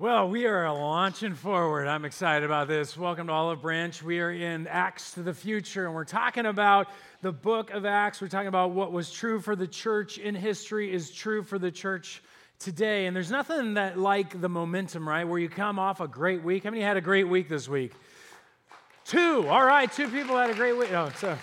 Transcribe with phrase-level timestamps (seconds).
[0.00, 1.86] Well, we are launching forward.
[1.86, 2.96] I'm excited about this.
[2.96, 4.02] Welcome to Olive Branch.
[4.02, 6.88] We are in Acts to the future, and we're talking about
[7.20, 8.22] the book of Acts.
[8.22, 11.70] We're talking about what was true for the church in history is true for the
[11.70, 12.22] church
[12.58, 13.04] today.
[13.04, 15.24] And there's nothing that like the momentum, right?
[15.24, 16.64] Where you come off a great week.
[16.64, 17.92] How many had a great week this week?
[19.04, 19.46] Two.
[19.50, 20.94] All right, two people had a great week.
[20.94, 21.36] Oh, so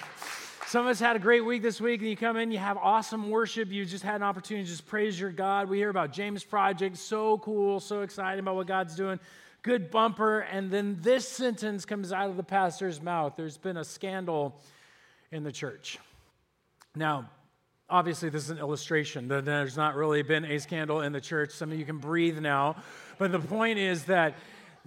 [0.67, 2.75] some of us had a great week this week, and you come in, you have
[2.75, 3.71] awesome worship.
[3.71, 5.69] You just had an opportunity to just praise your God.
[5.69, 9.17] We hear about James Project, so cool, so excited about what God's doing.
[9.61, 10.41] Good bumper.
[10.41, 14.59] And then this sentence comes out of the pastor's mouth There's been a scandal
[15.31, 15.99] in the church.
[16.95, 17.29] Now,
[17.89, 19.29] obviously, this is an illustration.
[19.29, 21.51] There's not really been a scandal in the church.
[21.51, 22.75] Some of you can breathe now.
[23.17, 24.35] But the point is that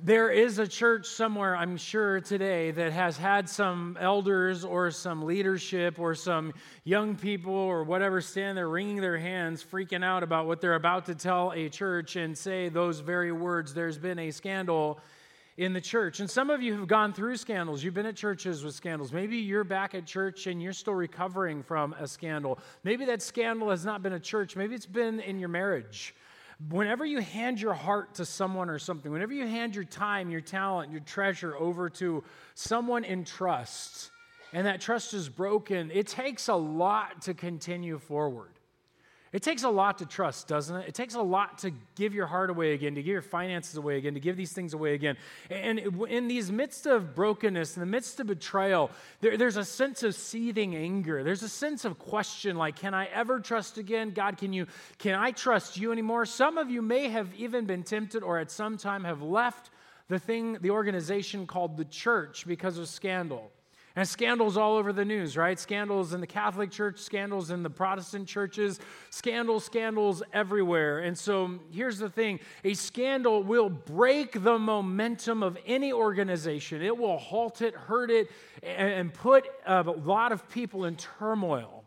[0.02, 5.24] there is a church somewhere, I'm sure, today that has had some elders or some
[5.24, 6.54] leadership or some
[6.84, 11.06] young people or whatever stand there wringing their hands, freaking out about what they're about
[11.06, 13.74] to tell a church and say those very words.
[13.74, 15.00] There's been a scandal
[15.56, 16.20] in the church.
[16.20, 17.84] And some of you have gone through scandals.
[17.84, 19.12] You've been at churches with scandals.
[19.12, 22.58] Maybe you're back at church and you're still recovering from a scandal.
[22.84, 26.14] Maybe that scandal has not been a church, maybe it's been in your marriage
[26.68, 30.40] whenever you hand your heart to someone or something, whenever you hand your time, your
[30.40, 32.22] talent, your treasure over to
[32.54, 34.10] someone in trust,
[34.52, 38.50] and that trust is broken, it takes a lot to continue forward.
[39.32, 40.88] It takes a lot to trust, doesn't it?
[40.88, 43.96] It takes a lot to give your heart away again, to give your finances away
[43.96, 45.16] again, to give these things away again.
[45.48, 45.78] And
[46.08, 50.16] in these midst of brokenness, in the midst of betrayal, there, there's a sense of
[50.16, 51.22] seething anger.
[51.22, 54.10] There's a sense of question like, can I ever trust again?
[54.10, 54.66] God, can you
[54.98, 56.26] can I trust you anymore?
[56.26, 59.70] Some of you may have even been tempted or at some time have left
[60.08, 63.52] the thing, the organization called the church because of scandal.
[63.96, 65.58] And scandals all over the news, right?
[65.58, 68.78] Scandals in the Catholic Church, scandals in the Protestant churches,
[69.10, 71.00] scandals, scandals everywhere.
[71.00, 76.96] And so here's the thing a scandal will break the momentum of any organization, it
[76.96, 78.30] will halt it, hurt it,
[78.62, 81.84] and put a lot of people in turmoil.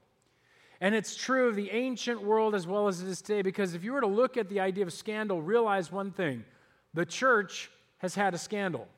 [0.81, 3.85] And it's true of the ancient world as well as it is today, because if
[3.85, 6.43] you were to look at the idea of scandal, realize one thing
[6.93, 8.89] the church has had a scandal.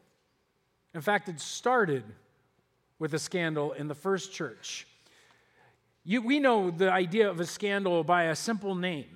[0.96, 2.04] In fact, it started
[3.00, 4.88] with a scandal in the first church.
[6.04, 9.16] You, we know the idea of a scandal by a simple name.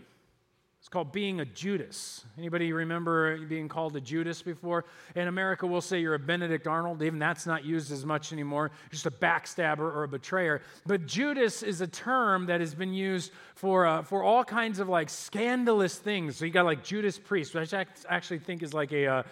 [0.80, 2.26] It's called being a Judas.
[2.38, 4.86] Anybody remember being called a Judas before?
[5.14, 7.04] In America, we'll say you're a Benedict Arnold.
[7.04, 8.72] Even that's not used as much anymore.
[8.90, 10.62] Just a backstabber or a betrayer.
[10.88, 14.88] But Judas is a term that has been used for, uh, for all kinds of
[14.88, 16.38] like scandalous things.
[16.38, 19.24] So you got like Judas Priest, which I actually think is like a, uh,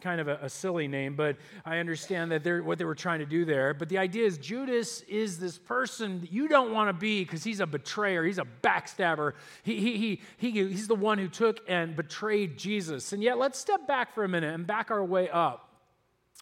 [0.00, 3.20] kind of a, a, silly name, but I understand that they're what they were trying
[3.20, 3.74] to do there.
[3.74, 7.44] But the idea is Judas is this person that you don't want to be because
[7.44, 9.32] he's a betrayer, he's a backstabber.
[9.62, 13.12] He, he, he, he, he's the one who took and betrayed Jesus.
[13.12, 15.68] And yet, let's step back for a minute and back our way up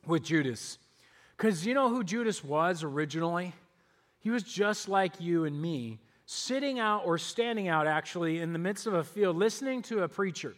[0.07, 0.79] with Judas.
[1.37, 3.53] Because you know who Judas was originally?
[4.19, 8.59] He was just like you and me, sitting out or standing out actually in the
[8.59, 10.55] midst of a field, listening to a preacher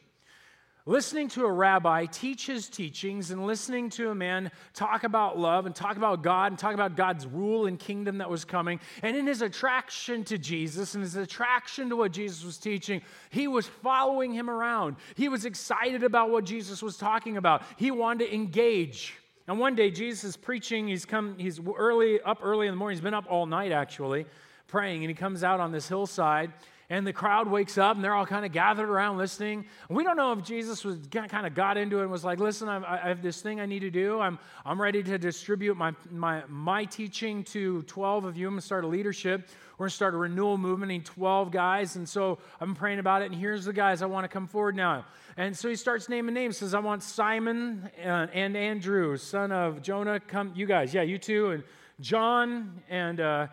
[0.86, 5.66] listening to a rabbi teach his teachings and listening to a man talk about love
[5.66, 8.80] and talk about God and talk about God's rule and kingdom that was coming.
[9.02, 13.48] And in his attraction to Jesus and his attraction to what Jesus was teaching, he
[13.48, 14.96] was following him around.
[15.16, 17.62] He was excited about what Jesus was talking about.
[17.76, 19.14] He wanted to engage.
[19.48, 22.96] And one day Jesus is preaching, he's come he's early up early in the morning,
[22.96, 24.26] he's been up all night actually,
[24.66, 26.52] praying, and he comes out on this hillside
[26.88, 29.66] and the crowd wakes up and they're all kind of gathered around listening.
[29.88, 32.68] We don't know if Jesus was kind of got into it and was like, listen,
[32.68, 34.20] I, I have this thing I need to do.
[34.20, 38.46] I'm, I'm ready to distribute my, my, my teaching to 12 of you.
[38.46, 39.48] I'm going to start a leadership.
[39.78, 41.96] We're going to start a renewal movement in 12 guys.
[41.96, 43.26] And so I'm praying about it.
[43.26, 45.04] And here's the guys I want to come forward now.
[45.36, 46.56] And so he starts naming names.
[46.58, 50.20] Says, I want Simon and, and Andrew, son of Jonah.
[50.20, 50.94] Come, you guys.
[50.94, 51.50] Yeah, you two.
[51.50, 51.64] And
[52.00, 53.46] John and uh,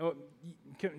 [0.00, 0.14] oh,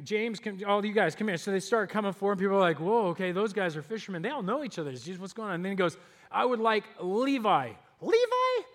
[0.04, 1.38] James, come, all you guys, come here.
[1.38, 2.34] So they start coming forward.
[2.34, 4.22] And people are like, whoa, okay, those guys are fishermen.
[4.22, 4.92] They all know each other.
[4.92, 5.56] Jesus, what's going on?
[5.56, 5.98] And then he goes,
[6.32, 7.72] I would like Levi.
[8.02, 8.66] Levi?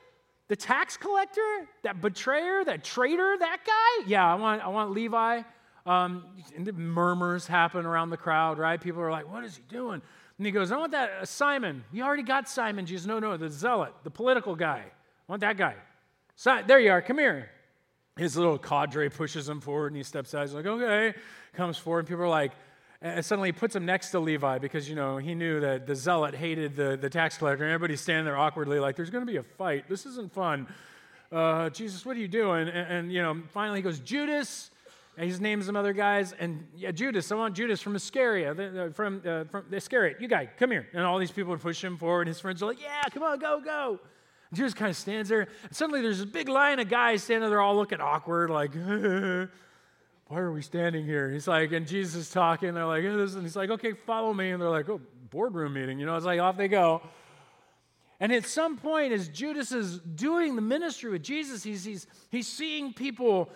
[0.49, 1.69] The tax collector?
[1.83, 2.65] That betrayer?
[2.65, 3.37] That traitor?
[3.39, 4.05] That guy?
[4.07, 5.43] Yeah, I want, I want Levi.
[5.87, 6.25] Um,
[6.57, 8.81] and the murmurs happen around the crowd, right?
[8.81, 10.01] People are like, what is he doing?
[10.39, 11.85] And he goes, I want that uh, Simon.
[11.93, 12.87] We already got Simon.
[12.87, 14.85] Jesus, no, no, the zealot, the political guy.
[14.85, 15.75] I want that guy.
[16.37, 17.03] So, there you are.
[17.03, 17.51] Come here
[18.17, 20.43] his little cadre pushes him forward and he steps out.
[20.43, 21.15] He's like, okay,
[21.55, 22.01] comes forward.
[22.01, 22.53] And people are like,
[23.01, 25.95] and suddenly he puts him next to Levi because, you know, he knew that the
[25.97, 27.65] zealot hated the, the tax collector.
[27.65, 29.89] And everybody's standing there awkwardly like, there's going to be a fight.
[29.89, 30.69] This isn't fun.
[31.33, 32.69] Uh, Jesus, what are you doing?
[32.69, 34.71] And, and, you know, finally he goes, Judas,
[35.17, 39.21] And he names some other guys, and yeah, Judas, I want Judas from Iscariot, from,
[39.27, 40.89] uh, from Iscariot, you guy, come here.
[40.95, 42.23] And all these people push him forward.
[42.23, 44.01] And his friends are like, yeah, come on, go, go.
[44.53, 45.49] Judas kind of stands there.
[45.65, 48.75] And suddenly there's this big line of guys standing there all looking awkward, like,
[50.27, 51.31] why are we standing here?
[51.31, 52.75] He's like, and Jesus is talking.
[52.75, 54.51] They're like, and he's like, okay, follow me.
[54.51, 55.01] And they're like, oh,
[55.31, 55.99] boardroom meeting.
[55.99, 57.03] You know, it's like, off they go.
[58.21, 62.47] And at some point, as Judas is doing the ministry with Jesus, he's, he's, he's
[62.47, 63.51] seeing people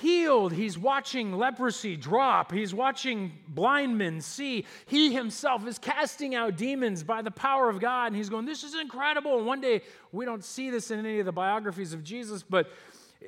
[0.00, 0.52] healed.
[0.52, 2.52] He's watching leprosy drop.
[2.52, 4.64] He's watching blind men see.
[4.86, 8.08] He himself is casting out demons by the power of God.
[8.08, 9.38] And he's going, This is incredible.
[9.38, 9.82] And one day,
[10.12, 12.70] we don't see this in any of the biographies of Jesus, but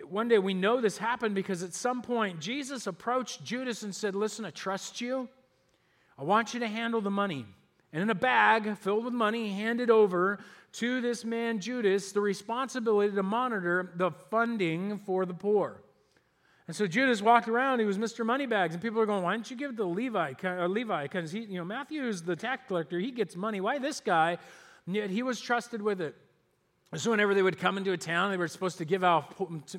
[0.08, 4.14] one day we know this happened because at some point Jesus approached Judas and said,
[4.14, 5.28] Listen, I trust you.
[6.18, 7.46] I want you to handle the money.
[7.92, 10.38] And in a bag filled with money, he handed over
[10.74, 15.82] to this man Judas the responsibility to monitor the funding for the poor.
[16.70, 17.80] And so Judas walked around.
[17.80, 18.24] He was Mr.
[18.24, 20.34] Moneybags, and people are going, "Why don't you give it to Levi?
[20.44, 22.96] Uh, Levi, because he, you know, Matthew is the tax collector.
[23.00, 23.60] He gets money.
[23.60, 24.38] Why this guy?
[24.86, 26.14] And yet he was trusted with it.
[26.94, 29.34] So whenever they would come into a town, they were supposed to give out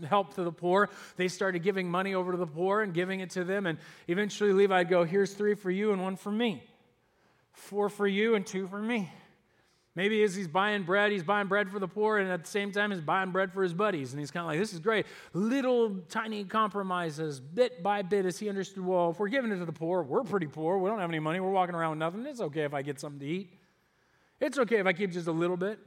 [0.09, 0.89] help to the poor.
[1.15, 3.67] They started giving money over to the poor and giving it to them.
[3.67, 3.79] And
[4.09, 6.61] eventually Levi'd go, "Here's three for you and one for me,
[7.53, 9.09] four for you and two for me."
[9.93, 12.71] Maybe as he's buying bread, he's buying bread for the poor, and at the same
[12.71, 14.13] time, he's buying bread for his buddies.
[14.13, 15.05] And he's kind of like, this is great.
[15.33, 19.65] Little tiny compromises, bit by bit, as he understood, well, if we're giving it to
[19.65, 20.77] the poor, we're pretty poor.
[20.77, 21.41] We don't have any money.
[21.41, 22.25] We're walking around with nothing.
[22.25, 23.49] It's okay if I get something to eat.
[24.39, 25.77] It's okay if I keep just a little bit.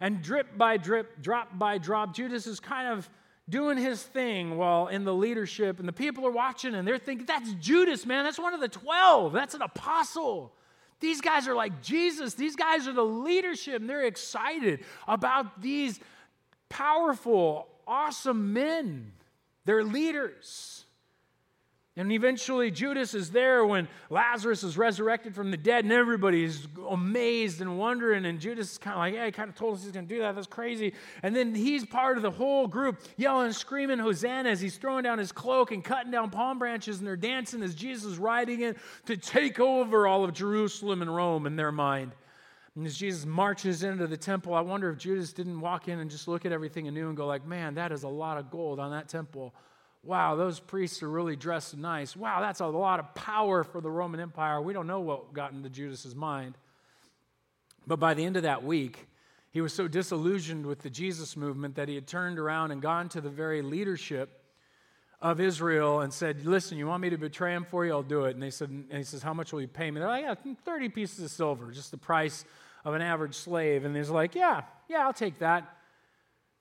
[0.00, 3.08] And drip by drip, drop by drop, Judas is kind of
[3.48, 7.26] doing his thing while in the leadership, and the people are watching, and they're thinking,
[7.26, 8.24] that's Judas, man.
[8.24, 9.32] That's one of the 12.
[9.32, 10.54] That's an apostle.
[11.02, 12.34] These guys are like Jesus.
[12.34, 15.98] These guys are the leadership, and they're excited about these
[16.68, 19.12] powerful, awesome men.
[19.64, 20.81] They're leaders.
[21.94, 27.60] And eventually, Judas is there when Lazarus is resurrected from the dead, and everybody's amazed
[27.60, 28.24] and wondering.
[28.24, 30.14] And Judas is kind of like, Yeah, he kind of told us he's going to
[30.14, 30.34] do that.
[30.34, 30.94] That's crazy.
[31.22, 35.02] And then he's part of the whole group yelling and screaming Hosanna as he's throwing
[35.02, 38.62] down his cloak and cutting down palm branches, and they're dancing as Jesus is riding
[38.62, 38.74] in
[39.04, 42.12] to take over all of Jerusalem and Rome in their mind.
[42.74, 46.10] And as Jesus marches into the temple, I wonder if Judas didn't walk in and
[46.10, 48.80] just look at everything anew and go, like, Man, that is a lot of gold
[48.80, 49.54] on that temple
[50.04, 52.16] wow, those priests are really dressed nice.
[52.16, 54.60] Wow, that's a lot of power for the Roman Empire.
[54.60, 56.56] We don't know what got into Judas's mind.
[57.86, 59.06] But by the end of that week,
[59.50, 63.08] he was so disillusioned with the Jesus movement that he had turned around and gone
[63.10, 64.40] to the very leadership
[65.20, 67.92] of Israel and said, Listen, you want me to betray him for you?
[67.92, 68.34] I'll do it.
[68.34, 70.00] And they said, and he says, How much will you pay me?
[70.00, 72.44] They're like, Yeah, 30 pieces of silver, just the price
[72.84, 73.84] of an average slave.
[73.84, 75.76] And he's like, Yeah, yeah, I'll take that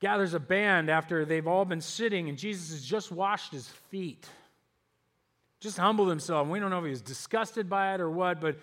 [0.02, 4.28] gathers a band after they've all been sitting and Jesus has just washed his feet.
[5.62, 6.48] Just humbled himself.
[6.48, 8.58] We don't know if he was disgusted by it or what, but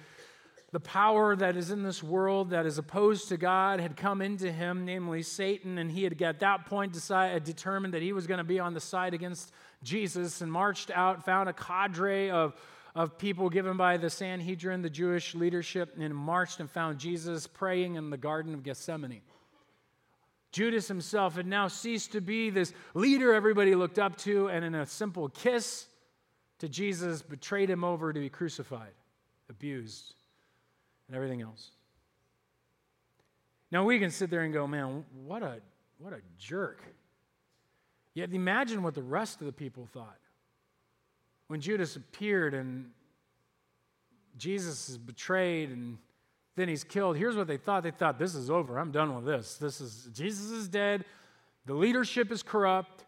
[0.72, 4.52] the power that is in this world that is opposed to God had come into
[4.52, 8.38] him, namely Satan, and he had at that point decided, determined that he was going
[8.38, 9.52] to be on the side against
[9.82, 12.54] Jesus and marched out, found a cadre of,
[12.94, 17.94] of people given by the Sanhedrin, the Jewish leadership, and marched and found Jesus praying
[17.94, 19.22] in the Garden of Gethsemane.
[20.52, 24.74] Judas himself had now ceased to be this leader everybody looked up to, and in
[24.74, 25.86] a simple kiss
[26.58, 28.92] to Jesus, betrayed him over to be crucified,
[29.48, 30.14] abused,
[31.06, 31.70] and everything else.
[33.70, 35.60] Now we can sit there and go, man, what a,
[35.98, 36.82] what a jerk.
[38.14, 40.18] Yet imagine what the rest of the people thought.
[41.48, 42.90] When Judas appeared and
[44.36, 45.98] Jesus is betrayed and
[46.58, 47.16] then he's killed.
[47.16, 48.78] Here's what they thought they thought, this is over.
[48.78, 49.56] I'm done with this.
[49.56, 51.04] This is, Jesus is dead.
[51.66, 53.04] The leadership is corrupt.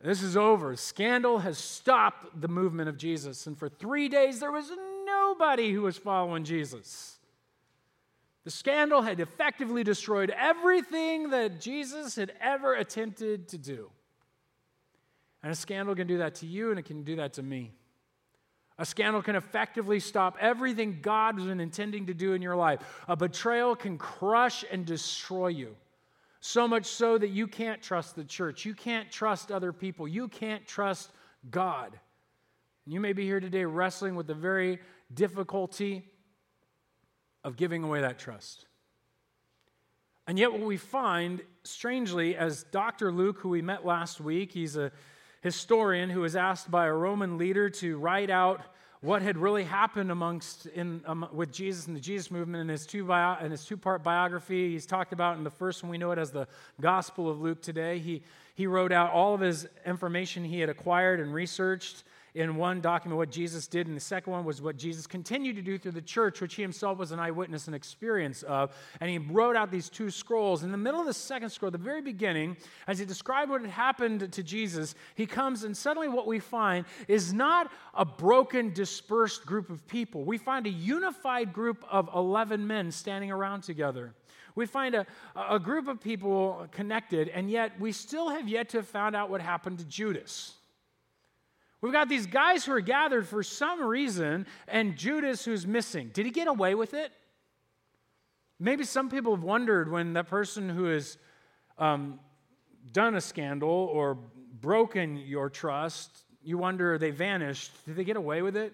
[0.00, 0.76] This is over.
[0.76, 3.46] Scandal has stopped the movement of Jesus.
[3.46, 4.70] And for three days, there was
[5.04, 7.18] nobody who was following Jesus.
[8.44, 13.90] The scandal had effectively destroyed everything that Jesus had ever attempted to do.
[15.42, 17.72] And a scandal can do that to you, and it can do that to me.
[18.78, 22.80] A scandal can effectively stop everything God has been intending to do in your life.
[23.08, 25.74] A betrayal can crush and destroy you.
[26.40, 28.64] So much so that you can't trust the church.
[28.64, 30.06] You can't trust other people.
[30.06, 31.10] You can't trust
[31.50, 31.98] God.
[32.86, 34.78] You may be here today wrestling with the very
[35.12, 36.04] difficulty
[37.42, 38.66] of giving away that trust.
[40.28, 43.10] And yet, what we find, strangely, as Dr.
[43.10, 44.92] Luke, who we met last week, he's a
[45.40, 48.62] historian who was asked by a Roman leader to write out
[49.00, 52.84] what had really happened amongst in um, with Jesus and the Jesus movement in his
[52.84, 54.72] two bio, in his two part biography.
[54.72, 56.48] He's talked about in the first one we know it as the
[56.80, 57.62] Gospel of Luke.
[57.62, 58.22] Today he
[58.54, 62.02] he wrote out all of his information he had acquired and researched
[62.34, 65.62] in one document what Jesus did, and the second one was what Jesus continued to
[65.62, 68.74] do through the church, which he himself was an eyewitness and experience of.
[69.00, 70.62] And he wrote out these two scrolls.
[70.62, 72.56] In the middle of the second scroll, the very beginning,
[72.86, 76.84] as he described what had happened to Jesus, he comes, and suddenly what we find
[77.08, 80.24] is not a broken, dispersed group of people.
[80.24, 84.14] We find a unified group of 11 men standing around together.
[84.54, 85.06] We find a,
[85.36, 89.30] a group of people connected, and yet we still have yet to have found out
[89.30, 90.54] what happened to Judas.
[91.80, 96.10] We've got these guys who are gathered for some reason, and Judas who's missing.
[96.12, 97.12] Did he get away with it?
[98.58, 101.16] Maybe some people have wondered when that person who has
[101.78, 102.18] um,
[102.92, 104.18] done a scandal or
[104.60, 107.72] broken your trust, you wonder they vanished.
[107.86, 108.72] Did they get away with it?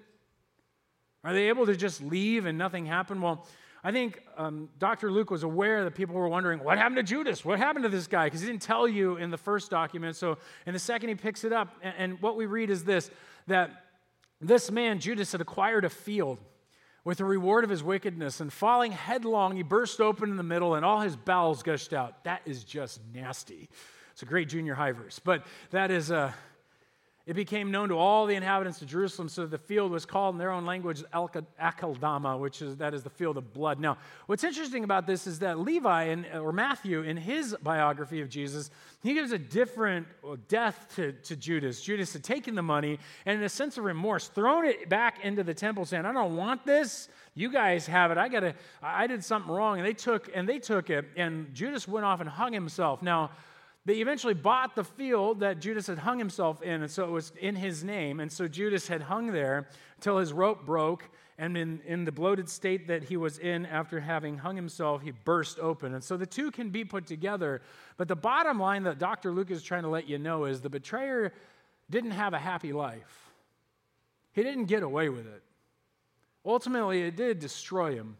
[1.22, 3.22] Are they able to just leave and nothing happened?
[3.22, 3.46] Well,
[3.86, 5.12] I think um, Dr.
[5.12, 7.44] Luke was aware that people were wondering, what happened to Judas?
[7.44, 8.24] What happened to this guy?
[8.24, 10.16] Because he didn't tell you in the first document.
[10.16, 11.68] So in the second, he picks it up.
[11.82, 13.10] And, and what we read is this
[13.46, 13.84] that
[14.40, 16.38] this man, Judas, had acquired a field
[17.04, 20.74] with the reward of his wickedness, and falling headlong, he burst open in the middle,
[20.74, 22.24] and all his bowels gushed out.
[22.24, 23.68] That is just nasty.
[24.12, 26.16] It's a great junior high verse, but that is a.
[26.16, 26.32] Uh,
[27.26, 30.38] it became known to all the inhabitants of Jerusalem, so the field was called in
[30.38, 33.80] their own language Akeldama, which is that is the field of blood.
[33.80, 38.28] Now, what's interesting about this is that Levi in, or Matthew, in his biography of
[38.28, 38.70] Jesus,
[39.02, 41.80] he gives a different uh, death to, to Judas.
[41.80, 45.42] Judas had taken the money and, in a sense of remorse, thrown it back into
[45.42, 47.08] the temple, saying, "I don't want this.
[47.34, 48.18] You guys have it.
[48.18, 48.54] I gotta.
[48.82, 52.20] I did something wrong." And they took and they took it, and Judas went off
[52.20, 53.00] and hung himself.
[53.00, 53.30] Now.
[53.86, 57.32] They eventually bought the field that Judas had hung himself in, and so it was
[57.38, 58.18] in his name.
[58.20, 61.04] And so Judas had hung there until his rope broke,
[61.36, 65.10] and in, in the bloated state that he was in after having hung himself, he
[65.10, 65.92] burst open.
[65.92, 67.60] And so the two can be put together.
[67.98, 69.32] But the bottom line that Dr.
[69.32, 71.34] Luke is trying to let you know is the betrayer
[71.90, 73.32] didn't have a happy life,
[74.32, 75.42] he didn't get away with it.
[76.46, 78.16] Ultimately, it did destroy him.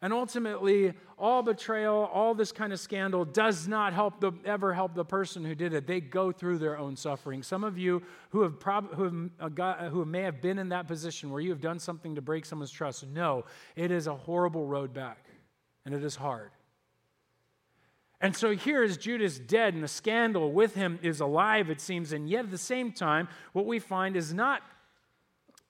[0.00, 4.94] And ultimately, all betrayal, all this kind of scandal does not help the, ever help
[4.94, 5.88] the person who did it.
[5.88, 7.42] They go through their own suffering.
[7.42, 10.68] Some of you who, have prob- who, have, uh, got, who may have been in
[10.68, 14.14] that position where you have done something to break someone's trust, know it is a
[14.14, 15.24] horrible road back,
[15.84, 16.50] and it is hard.
[18.20, 22.12] And so here is Judas dead, and the scandal with him is alive, it seems.
[22.12, 24.62] And yet at the same time, what we find is not,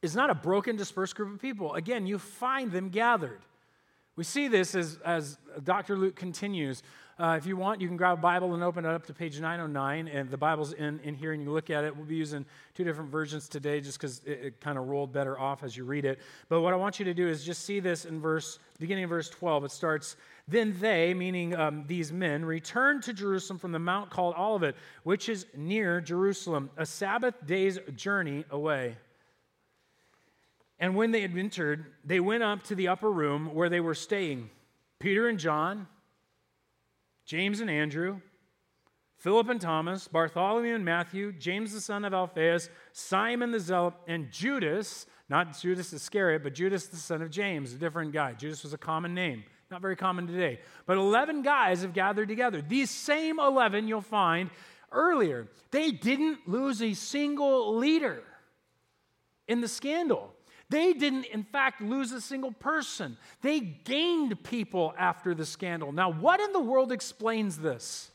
[0.03, 1.75] is not a broken, dispersed group of people.
[1.75, 3.41] Again, you find them gathered.
[4.19, 5.97] We see this as, as Dr.
[5.97, 6.83] Luke continues.
[7.21, 9.39] Uh, if you want, you can grab a Bible and open it up to page
[9.39, 11.97] 909, and the Bible's in, in here, and you look at it.
[11.97, 12.45] We'll be using
[12.75, 15.85] two different versions today just because it, it kind of rolled better off as you
[15.85, 16.19] read it.
[16.49, 19.11] But what I want you to do is just see this in verse, beginning of
[19.11, 19.67] verse 12.
[19.67, 20.17] It starts,
[20.49, 25.29] Then they, meaning um, these men, returned to Jerusalem from the mount called Olivet, which
[25.29, 28.97] is near Jerusalem, a Sabbath day's journey away.
[30.81, 33.95] And when they had entered, they went up to the upper room where they were
[33.95, 34.51] staying
[35.01, 35.87] Peter and John,
[37.25, 38.21] James and Andrew,
[39.19, 44.31] Philip and Thomas, Bartholomew and Matthew, James the son of Alphaeus, Simon the Zealot, and
[44.31, 48.33] Judas, not Judas Iscariot, but Judas the son of James, a different guy.
[48.33, 49.43] Judas was a common name,
[49.73, 50.61] not very common today.
[50.87, 52.63] But 11 guys have gathered together.
[52.63, 54.51] These same 11 you'll find
[54.93, 55.49] earlier.
[55.73, 58.23] They didn't lose a single leader
[59.49, 60.33] in the scandal.
[60.71, 63.17] They didn't, in fact, lose a single person.
[63.41, 65.93] They gained people after the scandal.
[65.93, 68.11] Now, what in the world explains this?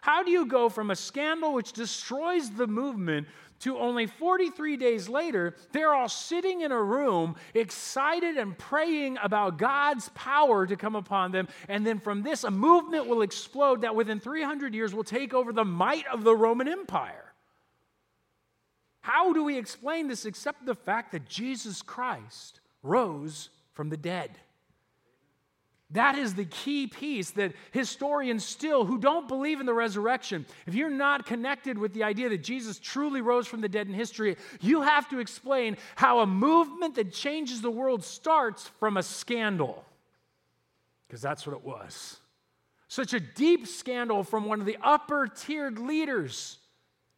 [0.00, 3.26] How do you go from a scandal which destroys the movement
[3.60, 9.58] to only 43 days later, they're all sitting in a room, excited and praying about
[9.58, 11.48] God's power to come upon them.
[11.68, 15.52] And then from this, a movement will explode that within 300 years will take over
[15.52, 17.27] the might of the Roman Empire.
[19.08, 24.32] How do we explain this except the fact that Jesus Christ rose from the dead?
[25.92, 30.74] That is the key piece that historians still, who don't believe in the resurrection, if
[30.74, 34.36] you're not connected with the idea that Jesus truly rose from the dead in history,
[34.60, 39.86] you have to explain how a movement that changes the world starts from a scandal.
[41.06, 42.18] Because that's what it was.
[42.88, 46.57] Such a deep scandal from one of the upper tiered leaders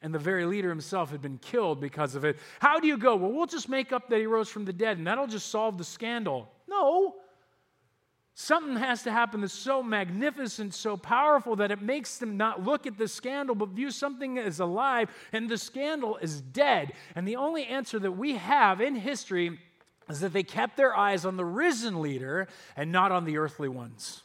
[0.03, 2.39] and the very leader himself had been killed because of it.
[2.59, 3.17] How do you go?
[3.17, 5.79] Well, we'll just make up that he rose from the dead and that'll just solve
[5.79, 6.51] the scandal.
[6.69, 7.17] No.
[8.35, 12.87] Something has to happen that's so magnificent, so powerful that it makes them not look
[12.87, 16.95] at the scandal, but view something as alive, and the scandal is dead.
[17.15, 19.59] And the only answer that we have in history
[20.09, 23.69] is that they kept their eyes on the risen leader and not on the earthly
[23.69, 24.23] ones.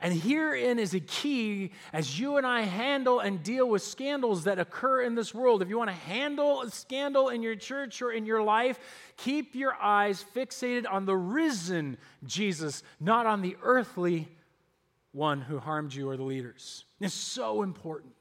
[0.00, 4.60] And herein is a key as you and I handle and deal with scandals that
[4.60, 5.60] occur in this world.
[5.60, 8.78] If you want to handle a scandal in your church or in your life,
[9.16, 14.28] keep your eyes fixated on the risen Jesus, not on the earthly
[15.10, 16.84] one who harmed you or the leaders.
[17.00, 18.14] It's so important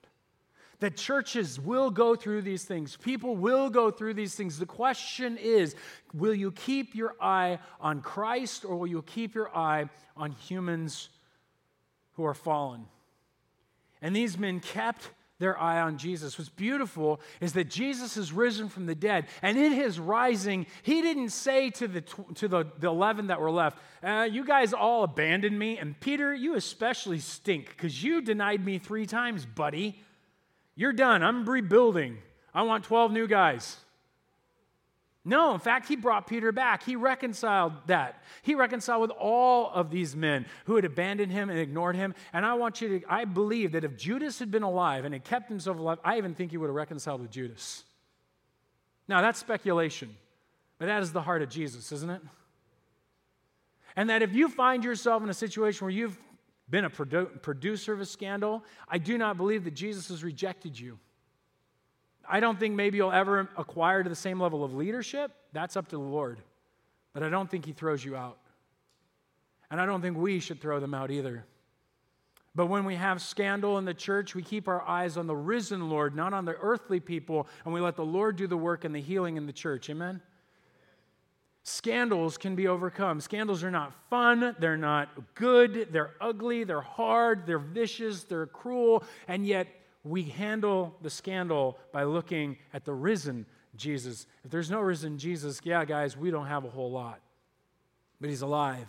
[0.80, 2.98] that churches will go through these things.
[2.98, 4.58] People will go through these things.
[4.58, 5.76] The question is
[6.14, 11.10] will you keep your eye on Christ or will you keep your eye on humans?
[12.18, 12.86] Who are fallen.
[14.02, 15.10] And these men kept
[15.40, 16.38] their eye on Jesus.
[16.38, 19.28] What's beautiful is that Jesus is risen from the dead.
[19.42, 22.02] And in his rising, he didn't say to the,
[22.36, 25.78] to the, the 11 that were left, uh, You guys all abandoned me.
[25.78, 30.02] And Peter, you especially stink because you denied me three times, buddy.
[30.76, 31.24] You're done.
[31.24, 32.18] I'm rebuilding.
[32.54, 33.78] I want 12 new guys.
[35.28, 36.84] No, in fact, he brought Peter back.
[36.84, 38.24] He reconciled that.
[38.44, 42.16] He reconciled with all of these men who had abandoned him and ignored him.
[42.32, 45.26] And I want you to, I believe that if Judas had been alive and had
[45.26, 47.84] kept himself alive, I even think he would have reconciled with Judas.
[49.10, 50.16] Now, that's speculation,
[50.80, 52.22] but that is the heart of Jesus, isn't it?
[53.98, 56.18] And that if you find yourself in a situation where you've
[56.70, 60.80] been a produ- producer of a scandal, I do not believe that Jesus has rejected
[60.80, 61.00] you.
[62.30, 65.32] I don't think maybe you'll ever acquire to the same level of leadership.
[65.54, 66.40] That's up to the Lord.
[67.14, 68.38] But I don't think He throws you out.
[69.70, 71.46] And I don't think we should throw them out either.
[72.56, 75.90] But when we have scandal in the church, we keep our eyes on the risen
[75.90, 78.96] Lord, not on the earthly people, and we let the Lord do the work and
[78.96, 79.90] the healing in the church.
[79.90, 80.22] Amen?
[81.62, 83.20] Scandals can be overcome.
[83.20, 89.04] Scandals are not fun, they're not good, they're ugly, they're hard, they're vicious, they're cruel,
[89.28, 89.68] and yet
[90.08, 93.46] we handle the scandal by looking at the risen
[93.76, 94.26] Jesus.
[94.44, 97.20] If there's no risen Jesus, yeah, guys, we don't have a whole lot.
[98.20, 98.88] But he's alive.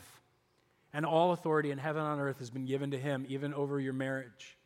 [0.93, 3.79] And all authority in heaven and on earth has been given to him, even over
[3.79, 4.57] your marriage,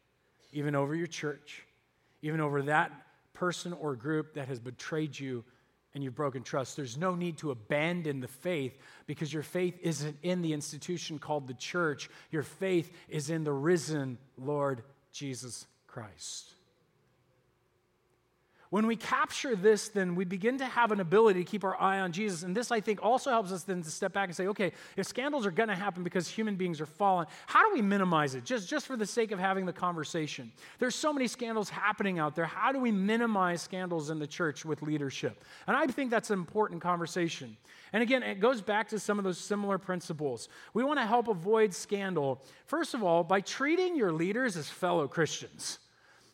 [0.53, 1.67] even over your church,
[2.23, 2.93] even over that
[3.35, 5.45] person or group that has betrayed you
[5.95, 6.77] and you've broken trust.
[6.77, 11.49] There's no need to abandon the faith because your faith isn't in the institution called
[11.49, 12.09] the church.
[12.31, 14.83] Your faith is in the risen Lord
[15.13, 16.55] Jesus Christ.
[18.73, 22.01] When we capture this, then we begin to have an ability to keep our eye
[22.01, 22.43] on Jesus.
[22.43, 25.07] And this, I think, also helps us then to step back and say, okay, if
[25.07, 28.47] scandals are going to happen because human beings are fallen, how do we minimize it?
[28.47, 30.51] Just, just for the sake of having the conversation.
[30.79, 32.47] There's so many scandals happening out there.
[32.47, 35.45] How do we minimize scandals in the church with leadership?
[35.67, 37.59] And I think that's an important conversation.
[37.93, 40.49] And again, it goes back to some of those similar principles.
[40.73, 45.07] We want to help avoid scandal, first of all, by treating your leaders as fellow
[45.09, 45.79] Christians.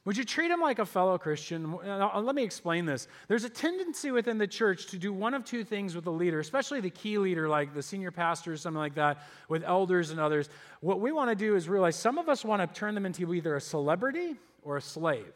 [0.09, 1.75] Would you treat him like a fellow Christian?
[1.85, 3.09] Uh, uh, let me explain this.
[3.29, 6.41] There's a tendency within the church to do one of two things with a leader,
[6.41, 9.19] especially the key leader, like the senior pastor or something like that,
[9.51, 10.49] with elders and others.
[10.81, 13.35] What we want to do is realize some of us want to turn them into
[13.35, 15.35] either a celebrity or a slave.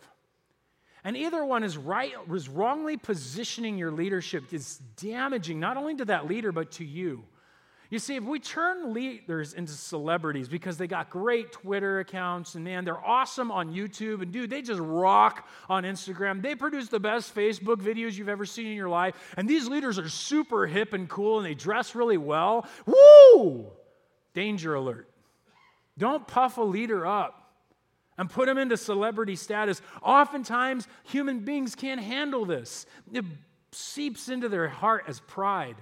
[1.04, 6.06] And either one is right is wrongly positioning your leadership is damaging not only to
[6.06, 7.24] that leader but to you.
[7.92, 12.64] You see, if we turn leaders into celebrities because they got great Twitter accounts and
[12.64, 16.40] man, they're awesome on YouTube and dude, they just rock on Instagram.
[16.40, 19.34] They produce the best Facebook videos you've ever seen in your life.
[19.36, 22.66] And these leaders are super hip and cool and they dress really well.
[22.86, 23.66] Woo!
[24.32, 25.10] Danger alert.
[25.98, 27.52] Don't puff a leader up
[28.16, 29.82] and put them into celebrity status.
[30.02, 32.86] Oftentimes, human beings can't handle this.
[33.12, 33.26] It
[33.70, 35.76] seeps into their heart as pride.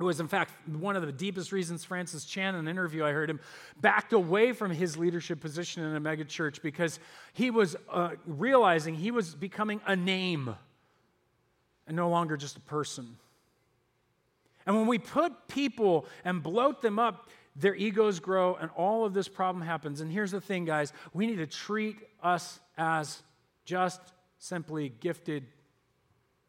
[0.00, 3.12] It was, in fact, one of the deepest reasons Francis Chan, in an interview I
[3.12, 3.38] heard him,
[3.80, 6.98] backed away from his leadership position in a megachurch because
[7.32, 10.56] he was uh, realizing he was becoming a name
[11.86, 13.16] and no longer just a person.
[14.66, 19.14] And when we put people and bloat them up, their egos grow and all of
[19.14, 20.00] this problem happens.
[20.00, 23.22] And here's the thing, guys we need to treat us as
[23.64, 24.00] just
[24.38, 25.46] simply gifted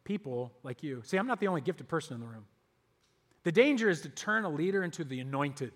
[0.04, 1.02] people like you.
[1.06, 2.46] See, I'm not the only gifted person in the room.
[3.46, 5.72] The danger is to turn a leader into the anointed.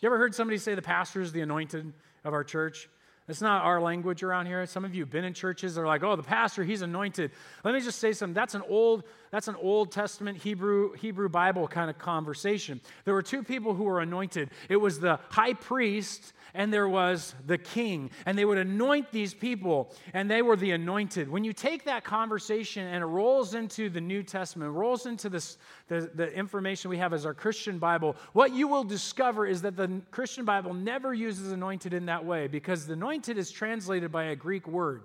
[0.00, 1.92] You ever heard somebody say the pastor is the anointed
[2.24, 2.88] of our church?
[3.26, 4.64] That's not our language around here.
[4.66, 7.32] Some of you have been in churches that are like, oh, the pastor, he's anointed.
[7.64, 8.32] Let me just say something.
[8.32, 12.80] That's an old, that's an Old Testament Hebrew, Hebrew Bible kind of conversation.
[13.04, 14.50] There were two people who were anointed.
[14.68, 18.10] It was the high priest and there was the king.
[18.26, 21.28] And they would anoint these people, and they were the anointed.
[21.28, 25.58] When you take that conversation and it rolls into the New Testament, rolls into this,
[25.88, 29.76] the, the information we have as our Christian Bible, what you will discover is that
[29.76, 34.24] the Christian Bible never uses anointed in that way because the anointed is translated by
[34.24, 35.02] a Greek word.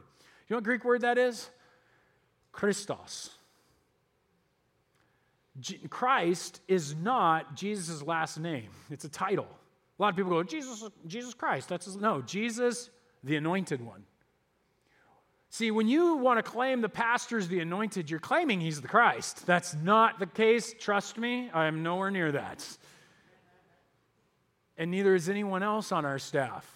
[0.48, 1.50] You know what Greek word that is?
[2.52, 3.32] Christos.
[5.90, 8.70] Christ is not Jesus' last name.
[8.90, 9.48] It's a title.
[9.98, 11.70] A lot of people go, Jesus, Jesus Christ.
[11.70, 12.90] That's his, no, Jesus,
[13.24, 14.04] the anointed one.
[15.50, 19.46] See, when you want to claim the pastor's the anointed, you're claiming he's the Christ.
[19.46, 20.76] That's not the case.
[20.78, 22.68] Trust me, I am nowhere near that.
[24.78, 26.70] And neither is anyone else on our staff.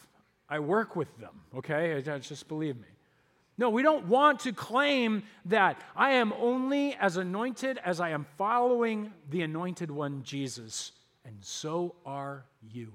[0.48, 2.02] I work with them, okay?
[2.22, 2.88] Just believe me.
[3.60, 8.26] No, we don't want to claim that I am only as anointed as I am
[8.38, 10.94] following the anointed one, Jesus,
[11.26, 12.94] and so are you.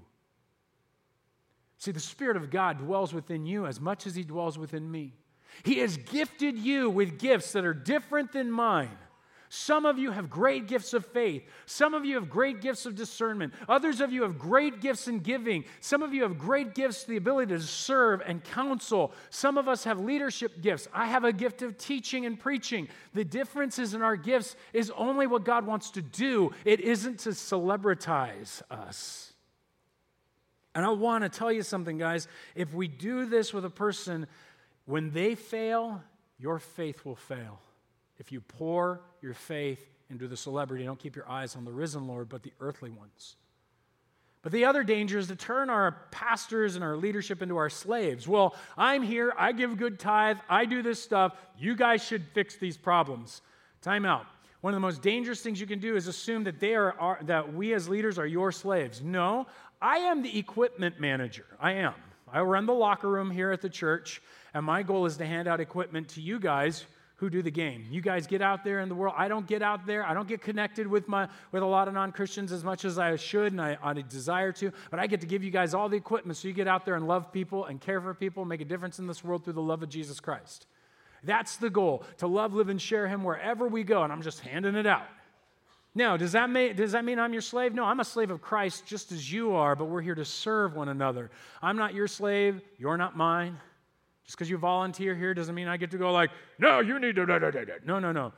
[1.77, 5.12] See, the Spirit of God dwells within you as much as He dwells within me.
[5.64, 8.96] He has gifted you with gifts that are different than mine.
[9.55, 11.45] Some of you have great gifts of faith.
[11.64, 13.55] Some of you have great gifts of discernment.
[13.69, 15.64] Others of you have great gifts in giving.
[15.79, 19.12] Some of you have great gifts, the ability to serve and counsel.
[19.31, 20.88] Some of us have leadership gifts.
[20.93, 22.88] I have a gift of teaching and preaching.
[23.12, 27.29] The differences in our gifts is only what God wants to do, it isn't to
[27.29, 29.35] celebritize us.
[30.75, 32.27] And I want to tell you something, guys.
[32.57, 34.27] If we do this with a person,
[34.85, 36.03] when they fail,
[36.40, 37.61] your faith will fail.
[38.18, 42.07] If you pour your faith into the celebrity, don't keep your eyes on the risen
[42.07, 43.37] Lord, but the earthly ones.
[44.42, 48.29] But the other danger is to turn our pastors and our leadership into our slaves.
[48.29, 52.57] Well, I'm here, I give good tithe, I do this stuff, you guys should fix
[52.57, 53.40] these problems.
[53.81, 54.27] Time out.
[54.61, 57.18] One of the most dangerous things you can do is assume that they are, are
[57.22, 59.03] that we as leaders are your slaves.
[59.03, 59.46] No,
[59.81, 61.46] I am the equipment manager.
[61.59, 61.94] I am.
[62.31, 64.20] I run the locker room here at the church,
[64.53, 66.85] and my goal is to hand out equipment to you guys
[67.25, 67.87] who do the game.
[67.91, 69.15] You guys get out there in the world.
[69.17, 70.05] I don't get out there.
[70.05, 73.17] I don't get connected with my with a lot of non-Christians as much as I
[73.17, 75.97] should and I, I desire to, but I get to give you guys all the
[75.97, 78.67] equipment so you get out there and love people and care for people, make a
[78.67, 80.67] difference in this world through the love of Jesus Christ.
[81.23, 84.41] That's the goal, to love, live, and share him wherever we go, and I'm just
[84.41, 85.07] handing it out.
[85.95, 87.73] Now, does that, mean, does that mean I'm your slave?
[87.73, 90.75] No, I'm a slave of Christ just as you are, but we're here to serve
[90.75, 91.31] one another.
[91.63, 93.59] I'm not your slave, you're not mine.
[94.25, 97.17] Just because you volunteer here doesn't mean I get to go like, no, you need
[97.17, 97.27] to.
[97.27, 98.33] Da, da, da, no, no, no.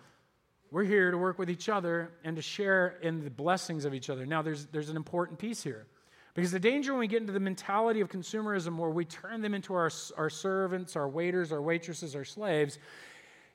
[0.73, 4.11] We're here to work with each other and to share in the blessings of each
[4.11, 4.27] other.
[4.27, 5.87] Now, there's, there's an important piece here.
[6.35, 9.55] Because the danger when we get into the mentality of consumerism where we turn them
[9.55, 12.79] into our, our servants, our waiters, our waitresses, our slaves,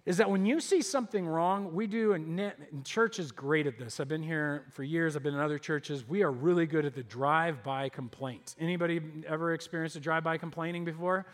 [0.05, 2.51] is that when you see something wrong, we do, and,
[2.83, 3.99] church is great at this.
[3.99, 6.07] I've been here for years, I've been in other churches.
[6.07, 8.55] We are really good at the drive-by complaint.
[8.59, 11.27] Anybody ever experienced a drive-by complaining before?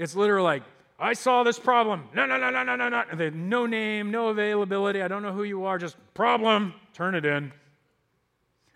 [0.00, 0.62] It's literally like,
[0.98, 2.08] I saw this problem.
[2.14, 3.28] No, no, no, no, no, no, no.
[3.28, 5.02] No name, no availability.
[5.02, 5.76] I don't know who you are.
[5.76, 6.72] Just problem.
[6.94, 7.52] Turn it in.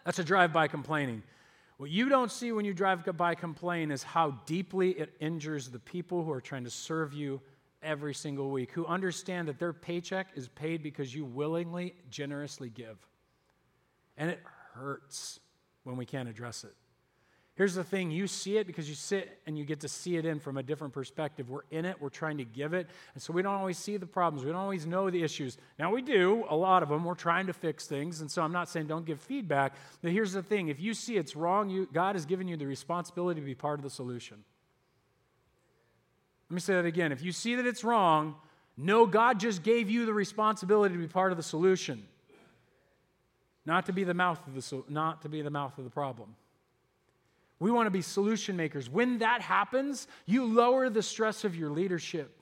[0.04, 1.22] That's a drive by complaining.
[1.78, 5.78] What you don't see when you drive by complain is how deeply it injures the
[5.78, 7.40] people who are trying to serve you
[7.82, 12.98] every single week, who understand that their paycheck is paid because you willingly, generously give.
[14.18, 14.40] And it
[14.74, 15.40] hurts
[15.84, 16.74] when we can't address it.
[17.56, 20.24] Here's the thing you see it because you sit and you get to see it
[20.24, 21.48] in from a different perspective.
[21.48, 24.06] We're in it, we're trying to give it, and so we don't always see the
[24.06, 24.44] problems.
[24.44, 25.56] We don't always know the issues.
[25.78, 27.04] Now, we do, a lot of them.
[27.04, 30.32] We're trying to fix things, and so I'm not saying don't give feedback, but here's
[30.32, 33.46] the thing if you see it's wrong, you, God has given you the responsibility to
[33.46, 34.42] be part of the solution.
[36.50, 37.12] Let me say that again.
[37.12, 38.34] If you see that it's wrong,
[38.76, 42.02] no, God just gave you the responsibility to be part of the solution,
[43.64, 46.34] not to be the mouth of the, not to be the mouth of the problem.
[47.60, 48.90] We want to be solution makers.
[48.90, 52.40] When that happens, you lower the stress of your leadership.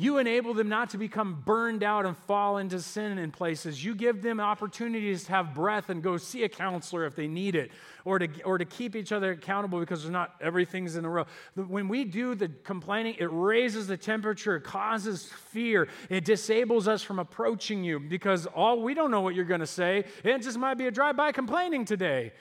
[0.00, 3.84] You enable them not to become burned out and fall into sin in places.
[3.84, 7.56] You give them opportunities to have breath and go see a counselor if they need
[7.56, 7.72] it,
[8.04, 11.26] or to, or to keep each other accountable because there's not everything's in a row.
[11.56, 17.02] When we do the complaining, it raises the temperature, it causes fear, it disables us
[17.02, 20.04] from approaching you because all we don't know what you're going to say.
[20.22, 22.34] It just might be a drive by complaining today.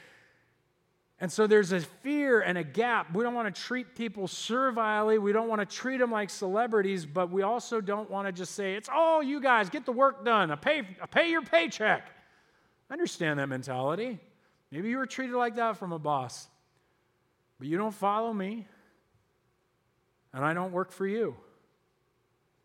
[1.19, 3.13] And so there's a fear and a gap.
[3.13, 5.17] We don't want to treat people servilely.
[5.17, 8.53] We don't want to treat them like celebrities, but we also don't want to just
[8.53, 10.51] say, it's all you guys, get the work done.
[10.51, 12.07] I pay, I pay your paycheck.
[12.89, 14.19] I understand that mentality.
[14.71, 16.47] Maybe you were treated like that from a boss,
[17.57, 18.67] but you don't follow me.
[20.33, 21.35] And I don't work for you,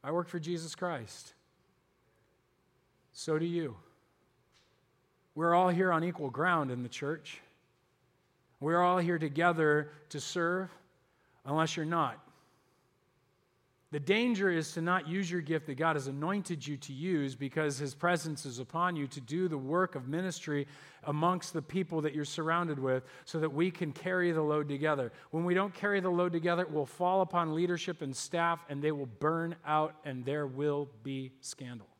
[0.04, 1.32] I work for Jesus Christ.
[3.12, 3.76] So do you.
[5.34, 7.40] We're all here on equal ground in the church.
[8.62, 10.70] We're all here together to serve,
[11.44, 12.16] unless you're not.
[13.90, 17.34] The danger is to not use your gift that God has anointed you to use
[17.34, 20.68] because His presence is upon you to do the work of ministry
[21.02, 25.12] amongst the people that you're surrounded with so that we can carry the load together.
[25.32, 28.80] When we don't carry the load together, it will fall upon leadership and staff and
[28.80, 31.91] they will burn out and there will be scandal.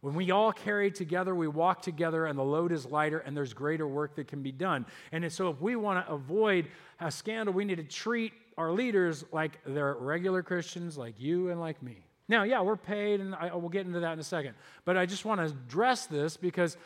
[0.00, 3.54] When we all carry together, we walk together, and the load is lighter, and there's
[3.54, 4.86] greater work that can be done.
[5.10, 6.68] And so, if we want to avoid
[7.00, 11.60] a scandal, we need to treat our leaders like they're regular Christians, like you and
[11.60, 12.04] like me.
[12.28, 14.54] Now, yeah, we're paid, and I, we'll get into that in a second.
[14.84, 16.76] But I just want to address this because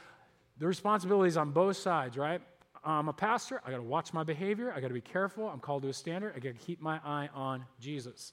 [0.58, 2.40] the responsibility is on both sides, right?
[2.84, 3.60] I'm a pastor.
[3.64, 4.72] I got to watch my behavior.
[4.74, 5.48] I got to be careful.
[5.48, 6.34] I'm called to a standard.
[6.36, 8.32] I got to keep my eye on Jesus.